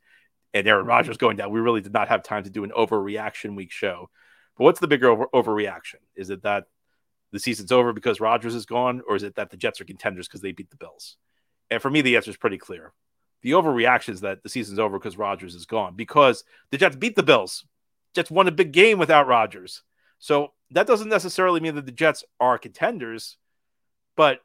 and 0.55 0.67
Aaron 0.67 0.87
Rodgers 0.87 1.19
going 1.19 1.37
down, 1.37 1.51
we 1.51 1.61
really 1.61 1.81
did 1.81 1.93
not 1.93 2.09
have 2.09 2.23
time 2.23 2.45
to 2.45 2.51
do 2.51 2.65
an 2.65 2.71
overreaction 2.71 3.57
week 3.57 3.73
show. 3.73 4.09
But 4.57 4.65
what's 4.65 4.81
the 4.81 4.89
bigger 4.89 5.09
over- 5.11 5.29
overreaction? 5.35 5.97
Is 6.17 6.31
it 6.31 6.43
that 6.43 6.65
the 7.33 7.39
season's 7.39 7.73
over 7.73 7.93
because 7.93 8.21
Rodgers 8.21 8.55
is 8.55 8.65
gone, 8.65 9.03
or 9.07 9.17
is 9.17 9.23
it 9.23 9.35
that 9.35 9.51
the 9.51 9.57
Jets 9.57 9.81
are 9.81 9.85
contenders 9.85 10.27
because 10.27 10.41
they 10.41 10.53
beat 10.53 10.71
the 10.71 10.77
Bills? 10.77 11.17
And 11.71 11.83
for 11.83 11.91
me, 11.91 12.01
the 12.01 12.17
answer 12.17 12.31
is 12.31 12.37
pretty 12.37 12.59
clear. 12.59 12.93
The 13.43 13.53
overreaction 13.53 14.11
is 14.11 14.23
that 14.23 14.43
the 14.43 14.49
season's 14.49 14.79
over 14.79 14.99
because 14.99 15.19
Rodgers 15.19 15.55
is 15.55 15.67
gone 15.67 15.95
because 15.95 16.45
the 16.71 16.79
Jets 16.79 16.97
beat 16.97 17.15
the 17.15 17.23
Bills 17.23 17.65
Jets 18.15 18.31
won 18.31 18.49
a 18.49 18.53
big 18.53 18.73
game 18.73 18.99
without 18.99 19.27
Rodgers. 19.27 19.83
So 20.19 20.53
that 20.71 20.87
doesn't 20.87 21.09
necessarily 21.09 21.61
mean 21.61 21.77
that 21.77 21.87
the 21.87 21.93
Jets 21.93 22.25
are 22.41 22.59
contenders, 22.59 23.37
but 24.17 24.41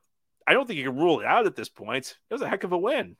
I 0.45 0.53
don't 0.53 0.67
think 0.67 0.77
you 0.77 0.85
can 0.85 0.97
rule 0.97 1.19
it 1.19 1.25
out 1.25 1.45
at 1.45 1.55
this 1.55 1.69
point. 1.69 2.17
It 2.29 2.33
was 2.33 2.41
a 2.41 2.49
heck 2.49 2.63
of 2.63 2.71
a 2.71 2.77
win. 2.77 3.15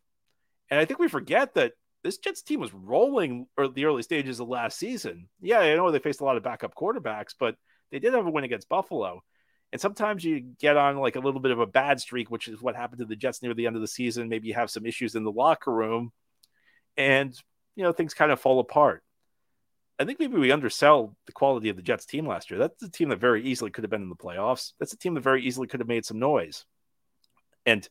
And 0.69 0.79
I 0.79 0.85
think 0.85 0.99
we 0.99 1.07
forget 1.07 1.53
that 1.55 1.73
this 2.03 2.17
Jets 2.17 2.41
team 2.41 2.59
was 2.59 2.73
rolling 2.73 3.47
the 3.57 3.85
early 3.85 4.03
stages 4.03 4.39
of 4.39 4.49
last 4.49 4.77
season. 4.77 5.29
Yeah, 5.41 5.59
I 5.59 5.75
know 5.75 5.89
they 5.91 5.99
faced 5.99 6.21
a 6.21 6.25
lot 6.25 6.37
of 6.37 6.43
backup 6.43 6.75
quarterbacks, 6.75 7.33
but 7.39 7.55
they 7.91 7.99
did 7.99 8.13
have 8.13 8.25
a 8.25 8.29
win 8.29 8.43
against 8.43 8.69
Buffalo. 8.69 9.23
And 9.71 9.81
sometimes 9.81 10.23
you 10.23 10.39
get 10.59 10.77
on 10.77 10.97
like 10.97 11.15
a 11.15 11.19
little 11.19 11.39
bit 11.39 11.51
of 11.51 11.59
a 11.59 11.65
bad 11.65 11.99
streak, 11.99 12.29
which 12.29 12.47
is 12.47 12.61
what 12.61 12.75
happened 12.75 12.99
to 12.99 13.05
the 13.05 13.15
Jets 13.15 13.41
near 13.41 13.53
the 13.53 13.67
end 13.67 13.75
of 13.75 13.81
the 13.81 13.87
season. 13.87 14.29
Maybe 14.29 14.47
you 14.47 14.53
have 14.53 14.69
some 14.69 14.85
issues 14.85 15.15
in 15.15 15.23
the 15.23 15.31
locker 15.31 15.71
room 15.71 16.11
and, 16.97 17.35
you 17.75 17.83
know, 17.83 17.91
things 17.91 18.13
kind 18.13 18.31
of 18.31 18.39
fall 18.39 18.59
apart. 18.59 19.02
I 19.99 20.05
think 20.05 20.19
maybe 20.19 20.37
we 20.37 20.51
undersell 20.51 21.15
the 21.25 21.31
quality 21.31 21.69
of 21.69 21.75
the 21.75 21.83
Jets 21.83 22.05
team 22.05 22.27
last 22.27 22.49
year. 22.49 22.59
That's 22.59 22.81
a 22.81 22.89
team 22.89 23.09
that 23.09 23.19
very 23.19 23.43
easily 23.43 23.69
could 23.69 23.83
have 23.83 23.91
been 23.91 24.01
in 24.01 24.09
the 24.09 24.15
playoffs. 24.15 24.73
That's 24.79 24.93
a 24.93 24.97
team 24.97 25.13
that 25.13 25.21
very 25.21 25.43
easily 25.43 25.67
could 25.67 25.79
have 25.79 25.87
made 25.87 26.05
some 26.05 26.19
noise. 26.19 26.65
And 27.65 27.87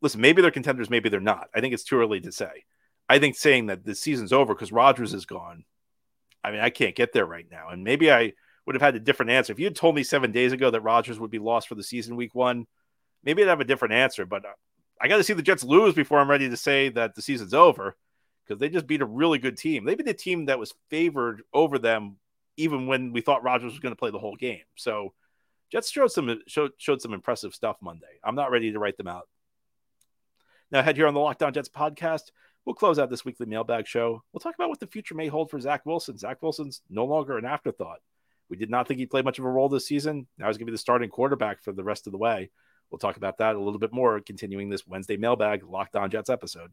listen, 0.00 0.20
maybe 0.20 0.40
they're 0.40 0.50
contenders, 0.50 0.90
maybe 0.90 1.08
they're 1.08 1.20
not. 1.20 1.48
I 1.54 1.60
think 1.60 1.74
it's 1.74 1.84
too 1.84 2.00
early 2.00 2.20
to 2.20 2.32
say. 2.32 2.64
I 3.08 3.18
think 3.18 3.36
saying 3.36 3.66
that 3.66 3.84
the 3.84 3.94
season's 3.94 4.32
over 4.32 4.54
because 4.54 4.72
Rodgers 4.72 5.12
is 5.12 5.26
gone, 5.26 5.64
I 6.42 6.50
mean, 6.50 6.60
I 6.60 6.70
can't 6.70 6.96
get 6.96 7.12
there 7.12 7.26
right 7.26 7.46
now. 7.50 7.68
And 7.68 7.84
maybe 7.84 8.10
I 8.10 8.32
would 8.66 8.74
have 8.74 8.82
had 8.82 8.96
a 8.96 9.00
different 9.00 9.32
answer. 9.32 9.52
If 9.52 9.58
you 9.58 9.66
had 9.66 9.76
told 9.76 9.94
me 9.94 10.02
seven 10.02 10.32
days 10.32 10.52
ago 10.52 10.70
that 10.70 10.80
Rodgers 10.80 11.20
would 11.20 11.30
be 11.30 11.38
lost 11.38 11.68
for 11.68 11.74
the 11.74 11.82
season 11.82 12.16
week 12.16 12.34
one, 12.34 12.66
maybe 13.22 13.42
I'd 13.42 13.48
have 13.48 13.60
a 13.60 13.64
different 13.64 13.94
answer. 13.94 14.24
But 14.24 14.44
uh, 14.44 14.52
I 15.00 15.08
got 15.08 15.18
to 15.18 15.24
see 15.24 15.34
the 15.34 15.42
Jets 15.42 15.64
lose 15.64 15.94
before 15.94 16.18
I'm 16.18 16.30
ready 16.30 16.48
to 16.48 16.56
say 16.56 16.88
that 16.90 17.14
the 17.14 17.22
season's 17.22 17.54
over 17.54 17.96
because 18.52 18.60
they 18.60 18.68
just 18.68 18.86
beat 18.86 19.00
a 19.00 19.06
really 19.06 19.38
good 19.38 19.56
team. 19.56 19.84
They 19.84 19.94
beat 19.94 20.08
a 20.08 20.14
team 20.14 20.46
that 20.46 20.58
was 20.58 20.74
favored 20.90 21.42
over 21.54 21.78
them 21.78 22.16
even 22.58 22.86
when 22.86 23.12
we 23.12 23.22
thought 23.22 23.42
Rodgers 23.42 23.72
was 23.72 23.80
going 23.80 23.92
to 23.92 23.98
play 23.98 24.10
the 24.10 24.18
whole 24.18 24.36
game. 24.36 24.60
So 24.76 25.14
Jets 25.70 25.90
showed 25.90 26.12
some 26.12 26.40
showed, 26.46 26.72
showed 26.76 27.00
some 27.00 27.14
impressive 27.14 27.54
stuff 27.54 27.78
Monday. 27.80 28.20
I'm 28.22 28.34
not 28.34 28.50
ready 28.50 28.72
to 28.72 28.78
write 28.78 28.98
them 28.98 29.08
out. 29.08 29.28
Now, 30.70 30.82
head 30.82 30.96
here 30.96 31.06
on 31.06 31.14
the 31.14 31.20
Locked 31.20 31.42
On 31.42 31.52
Jets 31.52 31.68
podcast. 31.70 32.30
We'll 32.64 32.74
close 32.74 32.98
out 32.98 33.10
this 33.10 33.24
weekly 33.24 33.46
mailbag 33.46 33.86
show. 33.86 34.22
We'll 34.32 34.40
talk 34.40 34.54
about 34.54 34.68
what 34.68 34.80
the 34.80 34.86
future 34.86 35.14
may 35.14 35.28
hold 35.28 35.50
for 35.50 35.58
Zach 35.58 35.84
Wilson. 35.84 36.16
Zach 36.16 36.42
Wilson's 36.42 36.82
no 36.88 37.04
longer 37.04 37.36
an 37.38 37.44
afterthought. 37.44 37.98
We 38.48 38.56
did 38.56 38.70
not 38.70 38.86
think 38.86 39.00
he'd 39.00 39.10
play 39.10 39.22
much 39.22 39.38
of 39.38 39.46
a 39.46 39.50
role 39.50 39.68
this 39.68 39.86
season. 39.86 40.26
Now 40.38 40.46
he's 40.46 40.58
going 40.58 40.66
to 40.66 40.72
be 40.72 40.74
the 40.74 40.78
starting 40.78 41.10
quarterback 41.10 41.62
for 41.62 41.72
the 41.72 41.84
rest 41.84 42.06
of 42.06 42.12
the 42.12 42.18
way. 42.18 42.50
We'll 42.90 42.98
talk 42.98 43.16
about 43.16 43.38
that 43.38 43.56
a 43.56 43.58
little 43.58 43.78
bit 43.78 43.92
more, 43.92 44.20
continuing 44.20 44.68
this 44.68 44.86
Wednesday 44.86 45.16
mailbag 45.16 45.64
Locked 45.64 45.96
On 45.96 46.10
Jets 46.10 46.28
episode. 46.28 46.70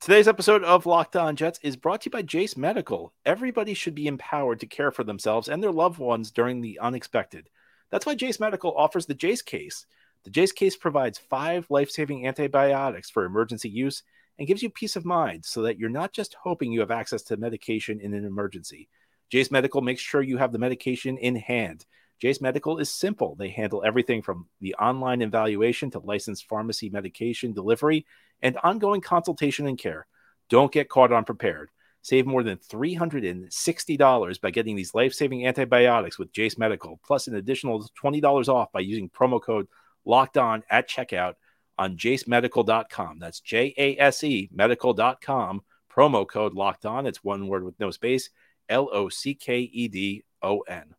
Today's 0.00 0.28
episode 0.28 0.64
of 0.64 0.86
Locked 0.86 1.14
On 1.14 1.36
Jets 1.36 1.60
is 1.62 1.76
brought 1.76 2.00
to 2.00 2.06
you 2.06 2.10
by 2.10 2.22
Jase 2.22 2.56
Medical. 2.56 3.12
Everybody 3.26 3.74
should 3.74 3.94
be 3.94 4.06
empowered 4.06 4.58
to 4.60 4.66
care 4.66 4.90
for 4.90 5.04
themselves 5.04 5.46
and 5.46 5.62
their 5.62 5.70
loved 5.70 5.98
ones 5.98 6.30
during 6.30 6.62
the 6.62 6.78
unexpected. 6.78 7.50
That's 7.90 8.06
why 8.06 8.14
Jase 8.14 8.40
Medical 8.40 8.74
offers 8.74 9.04
the 9.04 9.12
Jase 9.12 9.42
case. 9.42 9.84
The 10.24 10.30
Jase 10.30 10.52
case 10.52 10.74
provides 10.74 11.18
five 11.18 11.66
life 11.68 11.90
saving 11.90 12.26
antibiotics 12.26 13.10
for 13.10 13.26
emergency 13.26 13.68
use 13.68 14.02
and 14.38 14.48
gives 14.48 14.62
you 14.62 14.70
peace 14.70 14.96
of 14.96 15.04
mind 15.04 15.44
so 15.44 15.60
that 15.64 15.78
you're 15.78 15.90
not 15.90 16.14
just 16.14 16.34
hoping 16.42 16.72
you 16.72 16.80
have 16.80 16.90
access 16.90 17.20
to 17.24 17.36
medication 17.36 18.00
in 18.00 18.14
an 18.14 18.24
emergency. 18.24 18.88
Jase 19.28 19.50
Medical 19.50 19.82
makes 19.82 20.00
sure 20.00 20.22
you 20.22 20.38
have 20.38 20.52
the 20.52 20.58
medication 20.58 21.18
in 21.18 21.36
hand. 21.36 21.84
Jase 22.20 22.40
Medical 22.42 22.78
is 22.78 22.90
simple. 22.90 23.34
They 23.34 23.48
handle 23.48 23.82
everything 23.84 24.20
from 24.20 24.46
the 24.60 24.74
online 24.74 25.22
evaluation 25.22 25.90
to 25.92 26.00
licensed 26.00 26.46
pharmacy 26.46 26.90
medication 26.90 27.54
delivery 27.54 28.06
and 28.42 28.58
ongoing 28.62 29.00
consultation 29.00 29.66
and 29.66 29.78
care. 29.78 30.06
Don't 30.50 30.72
get 30.72 30.90
caught 30.90 31.12
unprepared. 31.12 31.70
Save 32.02 32.26
more 32.26 32.42
than 32.42 32.58
$360 32.58 34.40
by 34.40 34.50
getting 34.50 34.76
these 34.76 34.94
life 34.94 35.14
saving 35.14 35.46
antibiotics 35.46 36.18
with 36.18 36.32
Jase 36.32 36.58
Medical, 36.58 37.00
plus 37.04 37.26
an 37.26 37.36
additional 37.36 37.86
$20 38.02 38.48
off 38.48 38.72
by 38.72 38.80
using 38.80 39.08
promo 39.08 39.40
code 39.42 39.66
locked 40.04 40.36
on 40.36 40.62
at 40.70 40.88
checkout 40.88 41.34
on 41.78 41.96
jasemedical.com. 41.96 43.18
That's 43.18 43.40
J 43.40 43.74
A 43.78 43.98
S 43.98 44.22
E 44.24 44.50
medical.com. 44.52 45.62
Promo 45.90 46.28
code 46.28 46.54
locked 46.54 46.84
on. 46.86 47.06
It's 47.06 47.24
one 47.24 47.48
word 47.48 47.64
with 47.64 47.80
no 47.80 47.90
space 47.90 48.30
L 48.68 48.88
O 48.92 49.08
C 49.08 49.34
K 49.34 49.60
E 49.60 49.88
D 49.88 50.24
O 50.42 50.60
N. 50.60 50.94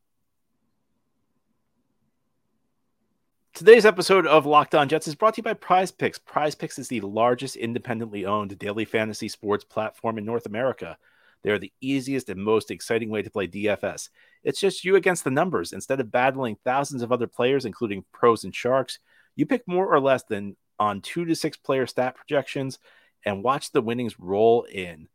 Today's 3.54 3.86
episode 3.86 4.26
of 4.26 4.46
Locked 4.46 4.74
On 4.76 4.88
Jets 4.88 5.10
is 5.10 5.14
brought 5.16 5.34
to 5.34 5.40
you 5.40 5.44
by 5.44 5.54
Prize 5.54 5.92
Picks. 5.92 6.18
Prize 6.18 6.56
Picks 6.56 6.80
is 6.80 6.88
the 6.88 7.02
largest 7.02 7.58
independently 7.58 8.26
owned 8.26 8.58
daily 8.58 8.86
fantasy 8.86 9.28
sports 9.28 9.66
platform 9.66 10.18
in 10.18 10.24
North 10.24 10.46
America. 10.46 10.98
They 11.44 11.52
are 11.52 11.60
the 11.60 11.74
easiest 11.82 12.30
and 12.30 12.42
most 12.42 12.72
exciting 12.72 13.10
way 13.10 13.22
to 13.22 13.30
play 13.30 13.48
DFS. 13.48 14.08
It's 14.46 14.60
just 14.60 14.86
you 14.86 14.96
against 14.96 15.26
the 15.26 15.32
numbers. 15.32 15.74
Instead 15.74 16.00
of 16.00 16.12
battling 16.12 16.58
thousands 16.64 17.02
of 17.02 17.12
other 17.12 17.28
players, 17.28 17.66
including 17.66 18.06
pros 18.14 18.46
and 18.46 18.56
sharks, 18.56 19.00
you 19.36 19.46
pick 19.46 19.68
more 19.68 19.94
or 19.94 20.00
less 20.00 20.24
than 20.24 20.56
on 20.80 21.02
two 21.02 21.26
to 21.26 21.36
six 21.36 21.58
player 21.58 21.86
stat 21.86 22.16
projections 22.16 22.80
and 23.26 23.44
watch 23.44 23.72
the 23.72 23.82
winnings 23.82 24.18
roll 24.18 24.64
in. 24.64 25.10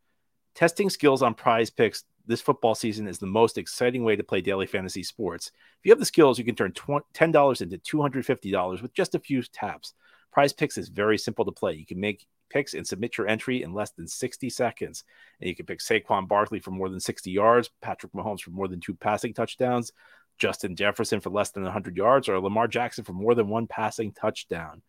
Testing 0.57 0.89
skills 0.89 1.21
on 1.21 1.35
prize 1.35 1.69
picks 1.69 2.05
this 2.25 2.41
football 2.41 2.73
season 2.73 3.07
is 3.07 3.19
the 3.19 3.27
most 3.27 3.59
exciting 3.59 4.03
way 4.03 4.15
to 4.15 4.23
play 4.23 4.41
daily 4.41 4.65
fantasy 4.65 5.03
sports. 5.03 5.51
If 5.77 5.85
you 5.85 5.91
have 5.91 5.99
the 5.99 6.05
skills, 6.05 6.39
you 6.39 6.45
can 6.45 6.55
turn 6.55 6.71
$10 6.71 7.61
into 7.61 7.77
$250 7.77 8.81
with 8.81 8.91
just 8.95 9.13
a 9.13 9.19
few 9.19 9.43
taps. 9.43 9.93
Prize 10.31 10.53
Picks 10.53 10.79
is 10.79 10.89
very 10.89 11.19
simple 11.19 11.45
to 11.45 11.51
play. 11.51 11.73
You 11.73 11.85
can 11.85 11.99
make 11.99 12.25
picks 12.49 12.73
and 12.73 12.87
submit 12.87 13.19
your 13.19 13.27
entry 13.27 13.61
in 13.61 13.75
less 13.75 13.91
than 13.91 14.07
60 14.07 14.49
seconds. 14.49 15.03
And 15.39 15.47
you 15.47 15.55
can 15.55 15.67
pick 15.67 15.77
Saquon 15.77 16.27
Barkley 16.27 16.59
for 16.59 16.71
more 16.71 16.89
than 16.89 16.99
60 16.99 17.29
yards, 17.29 17.69
Patrick 17.83 18.13
Mahomes 18.13 18.41
for 18.41 18.49
more 18.49 18.67
than 18.67 18.79
two 18.79 18.95
passing 18.95 19.35
touchdowns, 19.35 19.91
Justin 20.39 20.75
Jefferson 20.75 21.19
for 21.19 21.29
less 21.29 21.51
than 21.51 21.65
100 21.65 21.95
yards, 21.95 22.27
or 22.27 22.39
Lamar 22.39 22.67
Jackson 22.67 23.03
for 23.03 23.13
more 23.13 23.35
than 23.35 23.47
one 23.47 23.67
passing 23.67 24.11
touchdown. 24.11 24.81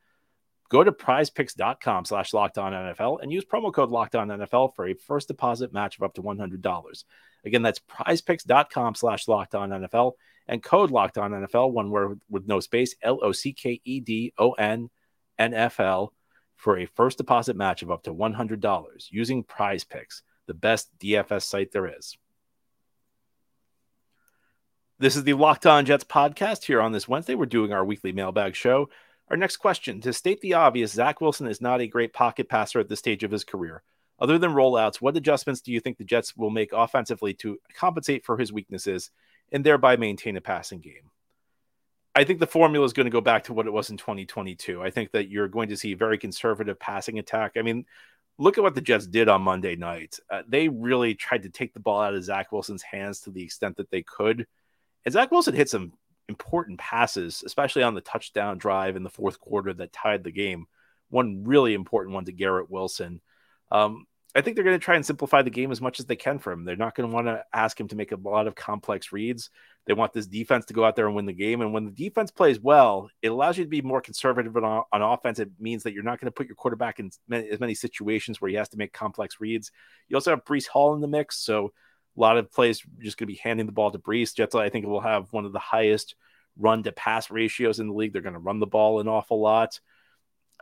Go 0.68 0.84
to 0.84 0.92
prizepicks.com 0.92 2.04
slash 2.04 2.34
locked 2.34 2.58
on 2.58 2.72
NFL 2.72 3.22
and 3.22 3.32
use 3.32 3.44
promo 3.44 3.72
code 3.72 3.90
locked 3.90 4.14
on 4.14 4.28
NFL 4.28 4.74
for 4.74 4.86
a 4.86 4.94
first 4.94 5.28
deposit 5.28 5.72
match 5.72 5.96
of 5.96 6.02
up 6.02 6.14
to 6.14 6.22
$100. 6.22 7.04
Again, 7.44 7.62
that's 7.62 7.80
prizepicks.com 7.80 8.94
slash 8.94 9.28
locked 9.28 9.54
on 9.54 9.70
NFL 9.70 10.12
and 10.46 10.62
code 10.62 10.90
locked 10.90 11.18
on 11.18 11.30
NFL, 11.30 11.72
one 11.72 11.90
word 11.90 12.20
with 12.28 12.46
no 12.46 12.60
space, 12.60 12.94
L 13.02 13.18
O 13.22 13.32
C 13.32 13.52
K 13.52 13.80
E 13.84 14.00
D 14.00 14.32
O 14.38 14.52
N 14.52 14.90
N 15.38 15.54
F 15.54 15.80
L, 15.80 16.12
for 16.56 16.78
a 16.78 16.86
first 16.86 17.18
deposit 17.18 17.56
match 17.56 17.82
of 17.82 17.90
up 17.90 18.02
to 18.02 18.12
$100 18.12 19.06
using 19.10 19.44
prize 19.44 19.84
picks, 19.84 20.22
the 20.46 20.54
best 20.54 20.90
DFS 20.98 21.42
site 21.42 21.72
there 21.72 21.86
is. 21.86 22.16
This 24.98 25.14
is 25.14 25.22
the 25.22 25.34
Locked 25.34 25.64
On 25.64 25.84
Jets 25.84 26.02
podcast 26.02 26.64
here 26.64 26.80
on 26.80 26.90
this 26.90 27.06
Wednesday. 27.06 27.36
We're 27.36 27.46
doing 27.46 27.72
our 27.72 27.84
weekly 27.84 28.10
mailbag 28.10 28.56
show. 28.56 28.88
Our 29.30 29.36
next 29.36 29.58
question 29.58 30.00
to 30.02 30.12
state 30.12 30.40
the 30.40 30.54
obvious, 30.54 30.92
Zach 30.92 31.20
Wilson 31.20 31.48
is 31.48 31.60
not 31.60 31.80
a 31.80 31.86
great 31.86 32.12
pocket 32.14 32.48
passer 32.48 32.80
at 32.80 32.88
this 32.88 32.98
stage 32.98 33.24
of 33.24 33.30
his 33.30 33.44
career. 33.44 33.82
Other 34.18 34.38
than 34.38 34.52
rollouts, 34.52 34.96
what 34.96 35.16
adjustments 35.16 35.60
do 35.60 35.70
you 35.70 35.80
think 35.80 35.98
the 35.98 36.04
Jets 36.04 36.36
will 36.36 36.50
make 36.50 36.72
offensively 36.72 37.34
to 37.34 37.58
compensate 37.74 38.24
for 38.24 38.36
his 38.36 38.52
weaknesses 38.52 39.10
and 39.52 39.64
thereby 39.64 39.96
maintain 39.96 40.36
a 40.36 40.40
passing 40.40 40.80
game? 40.80 41.10
I 42.14 42.24
think 42.24 42.40
the 42.40 42.46
formula 42.46 42.84
is 42.84 42.94
going 42.94 43.04
to 43.04 43.10
go 43.10 43.20
back 43.20 43.44
to 43.44 43.52
what 43.52 43.66
it 43.66 43.72
was 43.72 43.90
in 43.90 43.96
2022. 43.96 44.82
I 44.82 44.90
think 44.90 45.12
that 45.12 45.28
you're 45.28 45.46
going 45.46 45.68
to 45.68 45.76
see 45.76 45.92
a 45.92 45.96
very 45.96 46.18
conservative 46.18 46.80
passing 46.80 47.18
attack. 47.18 47.52
I 47.56 47.62
mean, 47.62 47.84
look 48.38 48.58
at 48.58 48.64
what 48.64 48.74
the 48.74 48.80
Jets 48.80 49.06
did 49.06 49.28
on 49.28 49.42
Monday 49.42 49.76
night. 49.76 50.18
Uh, 50.28 50.42
they 50.48 50.68
really 50.68 51.14
tried 51.14 51.42
to 51.42 51.50
take 51.50 51.74
the 51.74 51.80
ball 51.80 52.00
out 52.00 52.14
of 52.14 52.24
Zach 52.24 52.50
Wilson's 52.50 52.82
hands 52.82 53.20
to 53.20 53.30
the 53.30 53.42
extent 53.42 53.76
that 53.76 53.90
they 53.90 54.02
could. 54.02 54.46
And 55.04 55.12
Zach 55.12 55.30
Wilson 55.30 55.54
hit 55.54 55.68
some 55.68 55.92
important 56.28 56.78
passes, 56.78 57.42
especially 57.44 57.82
on 57.82 57.94
the 57.94 58.00
touchdown 58.00 58.58
drive 58.58 58.96
in 58.96 59.02
the 59.02 59.10
fourth 59.10 59.40
quarter 59.40 59.72
that 59.74 59.92
tied 59.92 60.24
the 60.24 60.30
game. 60.30 60.66
One 61.10 61.44
really 61.44 61.74
important 61.74 62.14
one 62.14 62.26
to 62.26 62.32
Garrett 62.32 62.70
Wilson. 62.70 63.20
Um, 63.70 64.06
I 64.34 64.42
think 64.42 64.54
they're 64.54 64.64
going 64.64 64.78
to 64.78 64.84
try 64.84 64.94
and 64.94 65.06
simplify 65.06 65.40
the 65.40 65.50
game 65.50 65.72
as 65.72 65.80
much 65.80 66.00
as 66.00 66.06
they 66.06 66.16
can 66.16 66.38
for 66.38 66.52
him. 66.52 66.64
They're 66.64 66.76
not 66.76 66.94
going 66.94 67.08
to 67.08 67.14
want 67.14 67.28
to 67.28 67.44
ask 67.52 67.80
him 67.80 67.88
to 67.88 67.96
make 67.96 68.12
a 68.12 68.16
lot 68.16 68.46
of 68.46 68.54
complex 68.54 69.10
reads. 69.10 69.48
They 69.86 69.94
want 69.94 70.12
this 70.12 70.26
defense 70.26 70.66
to 70.66 70.74
go 70.74 70.84
out 70.84 70.96
there 70.96 71.06
and 71.06 71.16
win 71.16 71.24
the 71.24 71.32
game. 71.32 71.62
And 71.62 71.72
when 71.72 71.86
the 71.86 71.90
defense 71.90 72.30
plays 72.30 72.60
well, 72.60 73.08
it 73.22 73.28
allows 73.28 73.56
you 73.56 73.64
to 73.64 73.70
be 73.70 73.80
more 73.80 74.02
conservative 74.02 74.54
on, 74.54 74.84
on 74.92 75.02
offense. 75.02 75.38
It 75.38 75.50
means 75.58 75.82
that 75.84 75.94
you're 75.94 76.02
not 76.02 76.20
going 76.20 76.26
to 76.26 76.34
put 76.34 76.46
your 76.46 76.56
quarterback 76.56 77.00
in 77.00 77.10
many, 77.26 77.48
as 77.48 77.58
many 77.58 77.74
situations 77.74 78.38
where 78.38 78.50
he 78.50 78.56
has 78.56 78.68
to 78.68 78.76
make 78.76 78.92
complex 78.92 79.40
reads. 79.40 79.72
You 80.08 80.16
also 80.16 80.30
have 80.30 80.44
Breece 80.44 80.68
Hall 80.68 80.94
in 80.94 81.00
the 81.00 81.08
mix. 81.08 81.38
So 81.38 81.72
a 82.18 82.20
lot 82.20 82.36
of 82.36 82.50
plays 82.50 82.82
just 82.98 83.16
going 83.16 83.26
to 83.26 83.32
be 83.32 83.40
handing 83.42 83.66
the 83.66 83.72
ball 83.72 83.90
to 83.90 83.98
Breece. 83.98 84.34
Jets, 84.34 84.54
I 84.54 84.68
think, 84.68 84.86
will 84.86 85.00
have 85.00 85.32
one 85.32 85.44
of 85.44 85.52
the 85.52 85.58
highest 85.58 86.16
run 86.58 86.82
to 86.82 86.92
pass 86.92 87.30
ratios 87.30 87.78
in 87.78 87.86
the 87.86 87.94
league. 87.94 88.12
They're 88.12 88.22
going 88.22 88.32
to 88.32 88.40
run 88.40 88.58
the 88.58 88.66
ball 88.66 89.00
an 89.00 89.08
awful 89.08 89.40
lot 89.40 89.78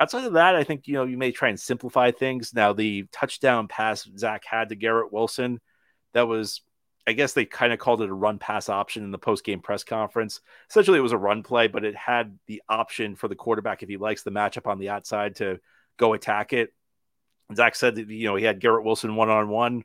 outside 0.01 0.25
of 0.25 0.35
that, 0.35 0.55
I 0.55 0.65
think 0.65 0.87
you 0.87 0.95
know 0.95 1.05
you 1.05 1.17
may 1.17 1.33
try 1.33 1.49
and 1.49 1.59
simplify 1.59 2.11
things. 2.11 2.53
Now, 2.53 2.73
the 2.73 3.07
touchdown 3.13 3.69
pass 3.69 4.09
Zach 4.19 4.45
had 4.45 4.69
to 4.69 4.77
Garrett 4.77 5.13
Wilson, 5.13 5.61
that 6.13 6.29
was, 6.29 6.63
I 7.07 7.13
guess 7.13 7.33
they 7.33 7.45
kind 7.45 7.73
of 7.73 7.79
called 7.79 8.03
it 8.03 8.09
a 8.09 8.15
run 8.15 8.39
pass 8.39 8.69
option 8.69 9.05
in 9.05 9.11
the 9.11 9.19
post 9.19 9.45
game 9.45 9.61
press 9.61 9.85
conference. 9.85 10.41
Essentially, 10.71 10.99
it 10.99 11.03
was 11.03 11.13
a 11.13 11.19
run 11.19 11.43
play, 11.43 11.69
but 11.69 11.85
it 11.85 11.95
had 11.95 12.39
the 12.47 12.63
option 12.69 13.17
for 13.17 13.29
the 13.29 13.35
quarterback 13.35 13.83
if 13.83 13.89
he 13.89 13.97
likes 13.97 14.23
the 14.23 14.31
matchup 14.31 14.67
on 14.67 14.79
the 14.79 14.89
outside 14.89 15.37
to 15.37 15.61
go 15.99 16.15
attack 16.15 16.53
it. 16.53 16.73
Zach 17.55 17.77
said 17.77 17.95
that 17.97 18.09
you 18.09 18.27
know 18.27 18.37
he 18.37 18.45
had 18.45 18.61
Garrett 18.61 18.85
Wilson 18.85 19.15
one 19.15 19.31
on 19.31 19.49
one. 19.49 19.85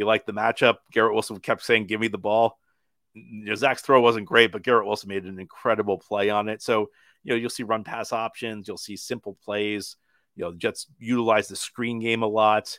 He 0.00 0.04
liked 0.04 0.26
the 0.26 0.32
matchup. 0.32 0.76
Garrett 0.92 1.12
Wilson 1.12 1.38
kept 1.40 1.62
saying, 1.62 1.86
"Give 1.86 2.00
me 2.00 2.08
the 2.08 2.16
ball." 2.16 2.58
You 3.12 3.44
know, 3.44 3.54
Zach's 3.54 3.82
throw 3.82 4.00
wasn't 4.00 4.24
great, 4.24 4.50
but 4.50 4.62
Garrett 4.62 4.86
Wilson 4.86 5.10
made 5.10 5.26
an 5.26 5.38
incredible 5.38 5.98
play 5.98 6.30
on 6.30 6.48
it. 6.48 6.62
So 6.62 6.88
you 7.22 7.30
know, 7.30 7.36
you'll 7.36 7.50
see 7.50 7.64
run 7.64 7.84
pass 7.84 8.10
options, 8.10 8.66
you'll 8.66 8.78
see 8.78 8.96
simple 8.96 9.36
plays. 9.44 9.96
You 10.36 10.44
know, 10.44 10.52
the 10.52 10.56
Jets 10.56 10.86
utilize 10.98 11.48
the 11.48 11.56
screen 11.56 12.00
game 12.00 12.22
a 12.22 12.26
lot. 12.26 12.78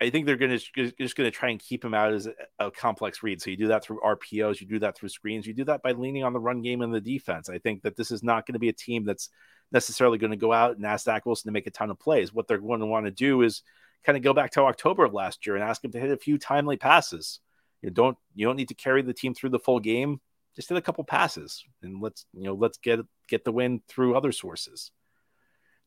I 0.00 0.08
think 0.08 0.24
they're 0.24 0.36
going 0.36 0.58
to 0.58 0.92
just 0.98 1.16
going 1.16 1.30
to 1.30 1.36
try 1.36 1.50
and 1.50 1.60
keep 1.60 1.84
him 1.84 1.92
out 1.92 2.14
as 2.14 2.28
a, 2.28 2.32
a, 2.58 2.70
complex 2.70 3.22
read. 3.22 3.42
So 3.42 3.50
you 3.50 3.58
do 3.58 3.68
that 3.68 3.84
through 3.84 4.00
RPOs, 4.00 4.58
you 4.58 4.66
do 4.66 4.78
that 4.78 4.96
through 4.96 5.10
screens, 5.10 5.46
you 5.46 5.52
do 5.52 5.64
that 5.64 5.82
by 5.82 5.92
leaning 5.92 6.24
on 6.24 6.32
the 6.32 6.40
run 6.40 6.62
game 6.62 6.80
and 6.80 6.94
the 6.94 7.00
defense. 7.00 7.50
I 7.50 7.58
think 7.58 7.82
that 7.82 7.94
this 7.94 8.10
is 8.10 8.22
not 8.22 8.46
going 8.46 8.54
to 8.54 8.58
be 8.58 8.70
a 8.70 8.72
team 8.72 9.04
that's 9.04 9.28
necessarily 9.70 10.16
going 10.16 10.30
to 10.30 10.38
go 10.38 10.50
out 10.50 10.76
and 10.76 10.86
ask 10.86 11.04
Zach 11.04 11.26
Wilson 11.26 11.48
to 11.48 11.52
make 11.52 11.66
a 11.66 11.72
ton 11.72 11.90
of 11.90 11.98
plays. 11.98 12.32
What 12.32 12.48
they're 12.48 12.58
going 12.58 12.80
to 12.80 12.86
want 12.86 13.04
to 13.04 13.10
do 13.10 13.42
is 13.42 13.62
kind 14.04 14.16
of 14.16 14.22
go 14.22 14.34
back 14.34 14.52
to 14.52 14.62
October 14.62 15.04
of 15.04 15.14
last 15.14 15.46
year 15.46 15.56
and 15.56 15.64
ask 15.64 15.84
him 15.84 15.92
to 15.92 16.00
hit 16.00 16.10
a 16.10 16.16
few 16.16 16.38
timely 16.38 16.76
passes. 16.76 17.40
You 17.82 17.90
don't 17.90 18.16
you 18.34 18.46
don't 18.46 18.56
need 18.56 18.68
to 18.68 18.74
carry 18.74 19.02
the 19.02 19.14
team 19.14 19.34
through 19.34 19.50
the 19.50 19.58
full 19.58 19.80
game 19.80 20.20
just 20.58 20.70
hit 20.70 20.76
a 20.76 20.82
couple 20.82 21.04
passes 21.04 21.64
and 21.82 22.02
let's 22.02 22.26
you 22.32 22.42
know 22.42 22.54
let's 22.54 22.78
get 22.78 22.98
get 23.28 23.44
the 23.44 23.52
win 23.52 23.80
through 23.88 24.16
other 24.16 24.32
sources. 24.32 24.90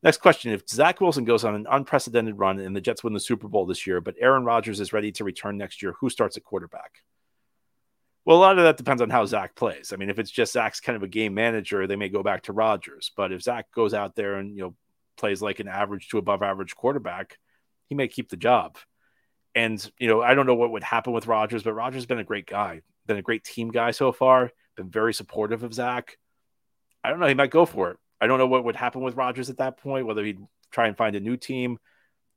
Next 0.02 0.20
question: 0.20 0.54
If 0.54 0.68
Zach 0.70 1.02
Wilson 1.02 1.26
goes 1.26 1.44
on 1.44 1.56
an 1.56 1.68
unprecedented 1.70 2.40
run 2.40 2.58
and 2.58 2.74
the 2.74 2.80
Jets 2.80 3.04
win 3.04 3.14
the 3.14 3.20
Super 3.20 3.50
Bowl 3.50 3.66
this 3.66 3.86
year, 3.86 4.00
but 4.00 4.16
Aaron 4.18 4.46
Rodgers 4.46 4.80
is 4.80 4.94
ready 4.94 5.12
to 5.12 5.26
return 5.26 5.58
next 5.58 5.84
year, 5.84 5.94
who 6.00 6.10
starts 6.10 6.38
at 6.38 6.46
quarterback? 6.46 7.04
Well, 8.24 8.38
a 8.38 8.40
lot 8.40 8.58
of 8.58 8.64
that 8.64 8.78
depends 8.78 9.02
on 9.02 9.10
how 9.10 9.26
Zach 9.26 9.56
plays. 9.56 9.92
I 9.92 9.98
mean, 9.98 10.10
if 10.10 10.20
it's 10.20 10.32
just 10.32 10.54
Zach's 10.54 10.80
kind 10.80 10.96
of 10.96 11.04
a 11.04 11.08
game 11.08 11.34
manager, 11.34 11.86
they 11.86 11.98
may 11.98 12.08
go 12.08 12.24
back 12.24 12.44
to 12.44 12.54
Rodgers. 12.54 13.12
But 13.18 13.34
if 13.34 13.42
Zach 13.42 13.70
goes 13.76 13.94
out 13.94 14.16
there 14.16 14.36
and 14.36 14.56
you 14.56 14.62
know 14.62 14.76
plays 15.18 15.42
like 15.42 15.60
an 15.60 15.68
average 15.68 16.08
to 16.10 16.18
above 16.18 16.42
average 16.42 16.76
quarterback, 16.78 17.38
he 17.92 17.96
may 17.96 18.08
keep 18.08 18.30
the 18.30 18.38
job. 18.38 18.78
And 19.54 19.92
you 20.00 20.08
know, 20.08 20.22
I 20.22 20.34
don't 20.34 20.48
know 20.48 20.56
what 20.56 20.72
would 20.72 20.84
happen 20.84 21.12
with 21.12 21.28
Rodgers, 21.28 21.64
but 21.64 21.74
Rodgers 21.74 21.98
has 21.98 22.06
been 22.06 22.20
a 22.20 22.24
great 22.24 22.48
guy, 22.48 22.82
been 23.06 23.18
a 23.18 23.22
great 23.22 23.44
team 23.44 23.70
guy 23.70 23.92
so 23.92 24.12
far 24.14 24.52
been 24.76 24.90
very 24.90 25.14
supportive 25.14 25.64
of 25.64 25.74
Zach. 25.74 26.18
I 27.04 27.10
don't 27.10 27.20
know. 27.20 27.28
He 27.28 27.34
might 27.34 27.52
go 27.52 27.66
for 27.66 27.92
it. 27.92 27.98
I 28.20 28.28
don't 28.28 28.38
know 28.38 28.48
what 28.48 28.64
would 28.64 28.76
happen 28.76 29.02
with 29.02 29.16
Rodgers 29.16 29.50
at 29.50 29.58
that 29.58 29.78
point, 29.78 30.06
whether 30.06 30.24
he'd 30.24 30.40
try 30.72 30.88
and 30.88 30.96
find 30.96 31.16
a 31.16 31.20
new 31.20 31.38
team. 31.38 31.78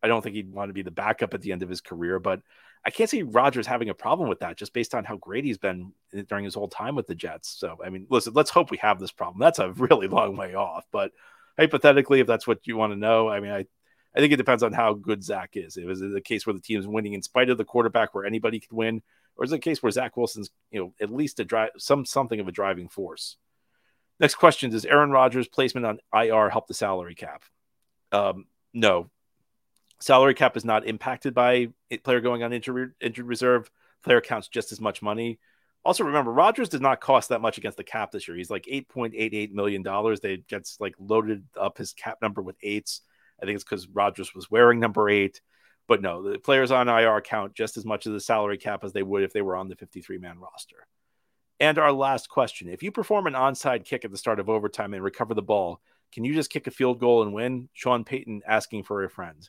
I 0.03 0.09
don't 0.09 0.23
think 0.23 0.35
he'd 0.37 0.53
want 0.53 0.69
to 0.69 0.75
be 0.75 0.83
the 0.83 0.91
backup 0.91 1.35
at 1.35 1.43
the 1.43 1.53
end 1.53 1.63
of 1.63 1.69
his 1.69 1.81
career, 1.81 2.19
but 2.19 2.41
I 2.85 2.91
can't 2.91 3.09
see 3.09 3.23
Rodgers 3.23 3.67
having 3.67 3.89
a 3.89 3.95
problem 3.95 4.29
with 4.29 4.41
that 4.41 4.59
just 4.59 4.75
based 4.75 4.95
on 4.95 5.05
how 5.05 5.17
great 5.17 5.45
he's 5.45 5.59
been 5.59 5.93
during 6.29 6.45
his 6.45 6.55
whole 6.55 6.69
time 6.69 6.95
with 6.95 7.07
the 7.07 7.15
Jets. 7.15 7.49
So, 7.49 7.79
I 7.85 7.89
mean, 7.89 8.07
listen, 8.11 8.35
let's 8.35 8.51
hope 8.51 8.71
we 8.71 8.77
have 8.79 8.99
this 8.99 9.13
problem. 9.13 9.41
That's 9.41 9.59
a 9.59 9.73
really 9.73 10.09
long 10.19 10.37
way 10.37 10.55
off, 10.55 10.85
but 10.91 11.13
hypothetically, 11.59 12.21
if 12.21 12.27
that's 12.27 12.47
what 12.47 12.67
you 12.67 12.77
want 12.77 12.93
to 12.93 12.99
know, 12.99 13.29
I 13.29 13.41
mean, 13.41 13.53
I, 13.53 13.67
I 14.17 14.21
think 14.21 14.33
it 14.33 14.37
depends 14.37 14.63
on 14.63 14.73
how 14.73 14.95
good 14.95 15.25
Zach 15.25 15.51
is. 15.55 15.77
If 15.77 15.89
it's 15.89 16.01
a 16.01 16.21
case 16.21 16.47
where 16.47 16.55
the 16.55 16.61
team 16.61 16.79
is 16.79 16.87
winning 16.87 17.15
in 17.15 17.23
spite 17.23 17.51
of 17.51 17.59
the 17.59 17.65
quarterback, 17.65 18.15
where 18.15 18.25
anybody 18.25 18.61
could 18.61 18.73
win, 18.73 19.03
or 19.37 19.45
is 19.45 19.53
it 19.53 19.57
a 19.57 19.59
case 19.59 19.83
where 19.83 19.91
Zach 19.91 20.17
Wilson's, 20.17 20.51
you 20.71 20.81
know, 20.81 20.95
at 21.01 21.13
least 21.13 21.41
a 21.41 21.45
drive 21.45 21.71
some 21.79 22.05
something 22.07 22.39
of 22.39 22.47
a 22.47 22.53
driving 22.53 22.89
force? 22.89 23.37
Next 24.21 24.37
question: 24.37 24.71
Does 24.71 24.85
Aaron 24.85 25.11
Rodgers' 25.11 25.49
placement 25.49 25.87
on 25.87 25.99
IR 26.15 26.49
help 26.49 26.69
the 26.69 26.75
salary 26.75 27.17
cap? 27.17 27.43
Um, 28.13 28.47
no, 28.73 29.11
salary 30.01 30.35
cap 30.35 30.57
is 30.57 30.65
not 30.65 30.87
impacted 30.87 31.35
by 31.35 31.69
a 31.91 31.99
player 31.99 32.21
going 32.21 32.43
on 32.43 32.53
injured 32.53 32.95
injured 33.01 33.27
reserve. 33.27 33.71
Player 34.05 34.21
counts 34.21 34.49
just 34.49 34.71
as 34.71 34.81
much 34.81 35.03
money. 35.03 35.41
Also, 35.85 36.05
remember 36.05 36.33
Rodgers 36.33 36.69
did 36.69 36.81
not 36.81 37.01
cost 37.01 37.31
that 37.31 37.41
much 37.41 37.59
against 37.59 37.77
the 37.77 37.85
cap 37.85 38.13
this 38.13 38.29
year. 38.29 38.37
He's 38.37 38.51
like 38.51 38.67
eight 38.69 38.89
point 38.89 39.15
eight 39.17 39.35
eight 39.35 39.53
million 39.53 39.83
dollars. 39.83 40.21
They 40.21 40.37
gets 40.37 40.79
like 40.79 40.95
loaded 40.99 41.45
up 41.59 41.79
his 41.79 41.93
cap 41.93 42.19
number 42.23 42.43
with 42.43 42.57
eights. 42.63 43.01
I 43.45 43.47
think 43.47 43.57
it's 43.57 43.65
because 43.65 43.87
Rodgers 43.89 44.35
was 44.35 44.51
wearing 44.51 44.81
number 44.81 45.09
eight. 45.09 45.41
But 45.87 46.01
no, 46.01 46.23
the 46.23 46.39
players 46.39 46.71
on 46.71 46.89
IR 46.89 47.21
count 47.21 47.55
just 47.55 47.77
as 47.77 47.85
much 47.85 48.07
as 48.07 48.13
the 48.13 48.21
salary 48.21 48.57
cap 48.57 48.85
as 48.85 48.95
they 48.95 49.03
would 49.03 49.23
if 49.23 49.35
they 49.35 49.43
were 49.43 49.57
on 49.57 49.69
the 49.69 49.77
53 49.77 50.17
man 50.17 50.39
roster. 50.39 50.87
And 51.61 51.79
our 51.79 51.93
last 51.93 52.29
question 52.29 52.69
if 52.69 52.83
you 52.83 52.91
perform 52.91 53.27
an 53.27 53.35
onside 53.35 53.85
kick 53.85 54.05
at 54.05 54.11
the 54.11 54.17
start 54.17 54.41
of 54.41 54.49
overtime 54.49 54.95
and 54.95 55.05
recover 55.05 55.35
the 55.35 55.43
ball, 55.43 55.81
can 56.13 56.25
you 56.25 56.33
just 56.35 56.51
kick 56.51 56.67
a 56.67 56.71
field 56.71 57.01
goal 57.01 57.23
and 57.23 57.35
win? 57.35 57.69
Sean 57.75 58.05
Payton 58.05 58.43
asking 58.47 58.85
for 58.85 59.05
a 59.05 59.11
friend. 59.11 59.49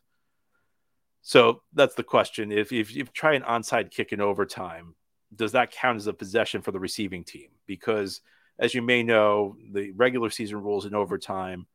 So 1.21 1.61
that's 1.73 1.95
the 1.95 2.03
question. 2.03 2.51
If, 2.51 2.71
if 2.71 2.93
you 2.93 3.05
try 3.05 3.33
an 3.33 3.41
onside 3.43 3.91
kick 3.91 4.13
in 4.13 4.21
overtime, 4.21 4.93
does 5.35 5.53
that 5.53 5.71
count 5.71 5.97
as 5.97 6.07
a 6.07 6.13
possession 6.13 6.61
for 6.61 6.71
the 6.71 6.79
receiving 6.79 7.23
team? 7.23 7.49
Because 7.65 8.21
as 8.59 8.73
you 8.73 8.81
may 8.81 9.03
know, 9.03 9.55
the 9.71 9.91
regular 9.91 10.29
season 10.29 10.61
rules 10.61 10.85
in 10.85 10.93
overtime 10.93 11.65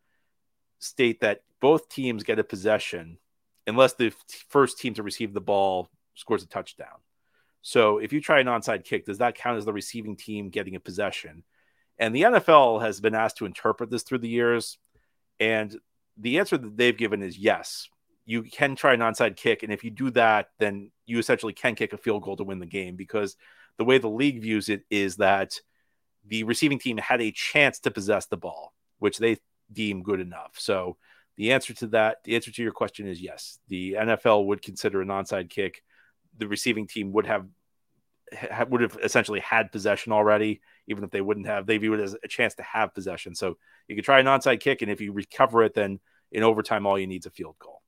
state 0.81 1.21
that 1.21 1.43
both 1.61 1.89
teams 1.89 2.25
get 2.25 2.39
a 2.39 2.45
possession 2.45 3.19
unless 3.67 3.93
the 3.93 4.13
first 4.49 4.79
team 4.79 4.95
to 4.95 5.03
receive 5.03 5.33
the 5.33 5.41
ball 5.41 5.89
scores 6.15 6.43
a 6.43 6.47
touchdown. 6.47 6.99
So 7.63 7.99
if 7.99 8.13
you 8.13 8.21
try 8.21 8.41
an 8.41 8.47
onside 8.47 8.85
kick, 8.85 9.05
does 9.05 9.19
that 9.19 9.37
count 9.37 9.59
as 9.59 9.65
the 9.65 9.73
receiving 9.73 10.17
team 10.17 10.49
getting 10.49 10.75
a 10.75 10.81
possession? 10.81 11.45
And 11.99 12.15
the 12.15 12.23
NFL 12.23 12.81
has 12.81 13.01
been 13.01 13.15
asked 13.15 13.37
to 13.37 13.47
interpret 13.47 13.91
this 13.91 14.03
through 14.03 14.19
the 14.19 14.29
years. 14.29 14.79
And 15.39 15.79
the 16.17 16.39
answer 16.39 16.57
that 16.57 16.77
they've 16.77 16.97
given 16.97 17.23
is 17.23 17.39
yes. 17.39 17.89
you 18.25 18.43
can 18.43 18.77
try 18.77 18.95
an 18.95 19.01
onside 19.01 19.37
kick, 19.37 19.63
and 19.63 19.73
if 19.73 19.83
you 19.83 19.91
do 19.91 20.11
that, 20.11 20.51
then 20.59 20.91
you 21.05 21.19
essentially 21.19 21.53
can 21.53 21.75
kick 21.75 21.93
a 21.93 21.99
field 21.99 22.23
goal 22.23 22.37
to 22.37 22.45
win 22.45 22.61
the 22.61 22.67
game 22.67 22.95
because 22.95 23.37
the 23.77 23.85
way 23.85 23.99
the 23.99 24.09
league 24.09 24.41
views 24.41 24.69
it 24.69 24.85
is 24.89 25.17
that 25.17 25.61
the 26.27 26.45
receiving 26.45 26.79
team 26.79 26.97
had 26.97 27.21
a 27.21 27.33
chance 27.33 27.81
to 27.81 27.91
possess 27.91 28.27
the 28.27 28.37
ball, 28.37 28.73
which 28.99 29.19
they 29.19 29.39
deem 29.73 30.03
good 30.03 30.21
enough. 30.21 30.55
So 30.59 30.97
the 31.37 31.53
answer 31.53 31.73
to 31.75 31.87
that, 31.89 32.19
the 32.25 32.35
answer 32.35 32.51
to 32.51 32.63
your 32.63 32.73
question 32.73 33.07
is 33.07 33.21
yes. 33.21 33.59
The 33.69 33.95
NFL 33.95 34.47
would 34.47 34.63
consider 34.63 35.01
an 35.01 35.09
onside 35.09 35.51
kick. 35.51 35.83
The 36.39 36.49
receiving 36.49 36.87
team 36.87 37.13
would 37.13 37.27
have 37.27 37.47
would 38.69 38.81
have 38.81 38.97
essentially 39.03 39.41
had 39.41 39.73
possession 39.73 40.13
already, 40.13 40.61
even 40.87 41.03
if 41.05 41.11
they 41.11 41.21
wouldn't 41.21 41.47
have. 41.47 41.67
They 41.67 41.79
view 41.79 41.95
it 41.95 42.01
as 42.01 42.17
a 42.23 42.29
chance 42.29 42.55
to 42.57 42.63
have 42.63 42.95
possession. 42.95 43.35
So 43.35 43.57
you 43.89 43.97
could 43.97 44.05
try 44.05 44.21
an 44.21 44.27
onside 44.27 44.61
kick, 44.61 44.83
and 44.83 44.91
if 44.91 45.01
you 45.01 45.13
recover 45.13 45.65
it, 45.65 45.75
then 45.75 45.99
in 46.31 46.43
overtime, 46.43 46.87
all 46.87 46.99
you 46.99 47.07
need 47.07 47.23
is 47.23 47.27
a 47.27 47.31
field 47.31 47.57
goal. 47.59 47.83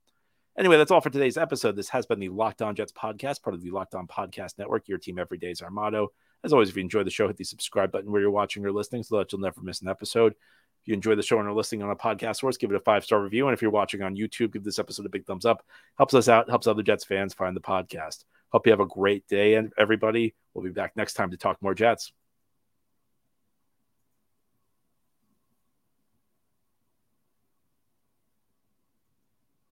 Anyway, 0.58 0.76
that's 0.76 0.90
all 0.90 1.00
for 1.00 1.10
today's 1.10 1.38
episode. 1.38 1.76
This 1.76 1.88
has 1.90 2.04
been 2.04 2.20
the 2.20 2.28
Locked 2.28 2.60
On 2.60 2.74
Jets 2.74 2.92
podcast, 2.92 3.42
part 3.42 3.54
of 3.54 3.62
the 3.62 3.70
Locked 3.70 3.94
On 3.94 4.06
Podcast 4.06 4.58
Network. 4.58 4.88
Your 4.88 4.98
team 4.98 5.18
every 5.18 5.38
day 5.38 5.50
is 5.50 5.62
our 5.62 5.70
motto. 5.70 6.08
As 6.44 6.52
always, 6.52 6.68
if 6.68 6.76
you 6.76 6.82
enjoy 6.82 7.04
the 7.04 7.10
show, 7.10 7.26
hit 7.26 7.36
the 7.36 7.44
subscribe 7.44 7.92
button 7.92 8.10
where 8.10 8.20
you're 8.20 8.30
watching 8.30 8.66
or 8.66 8.72
listening 8.72 9.02
so 9.02 9.16
that 9.18 9.32
you'll 9.32 9.40
never 9.40 9.62
miss 9.62 9.80
an 9.80 9.88
episode. 9.88 10.34
If 10.82 10.88
you 10.88 10.94
enjoy 10.94 11.14
the 11.14 11.22
show 11.22 11.38
and 11.38 11.48
are 11.48 11.52
listening 11.52 11.82
on 11.82 11.90
a 11.90 11.96
podcast 11.96 12.36
source, 12.36 12.56
give 12.56 12.70
it 12.70 12.76
a 12.76 12.80
five 12.80 13.04
star 13.04 13.22
review. 13.22 13.46
And 13.46 13.54
if 13.54 13.62
you're 13.62 13.70
watching 13.70 14.02
on 14.02 14.16
YouTube, 14.16 14.52
give 14.52 14.64
this 14.64 14.78
episode 14.78 15.06
a 15.06 15.10
big 15.10 15.24
thumbs 15.24 15.44
up. 15.44 15.64
Helps 15.96 16.14
us 16.14 16.28
out, 16.28 16.50
helps 16.50 16.66
other 16.66 16.82
Jets 16.82 17.04
fans 17.04 17.34
find 17.34 17.56
the 17.56 17.60
podcast. 17.60 18.24
Hope 18.50 18.66
you 18.66 18.72
have 18.72 18.80
a 18.80 18.86
great 18.86 19.26
day, 19.28 19.54
and 19.54 19.72
everybody. 19.78 20.34
We'll 20.54 20.64
be 20.64 20.70
back 20.70 20.96
next 20.96 21.14
time 21.14 21.30
to 21.30 21.36
talk 21.36 21.62
more 21.62 21.74
Jets. 21.74 22.12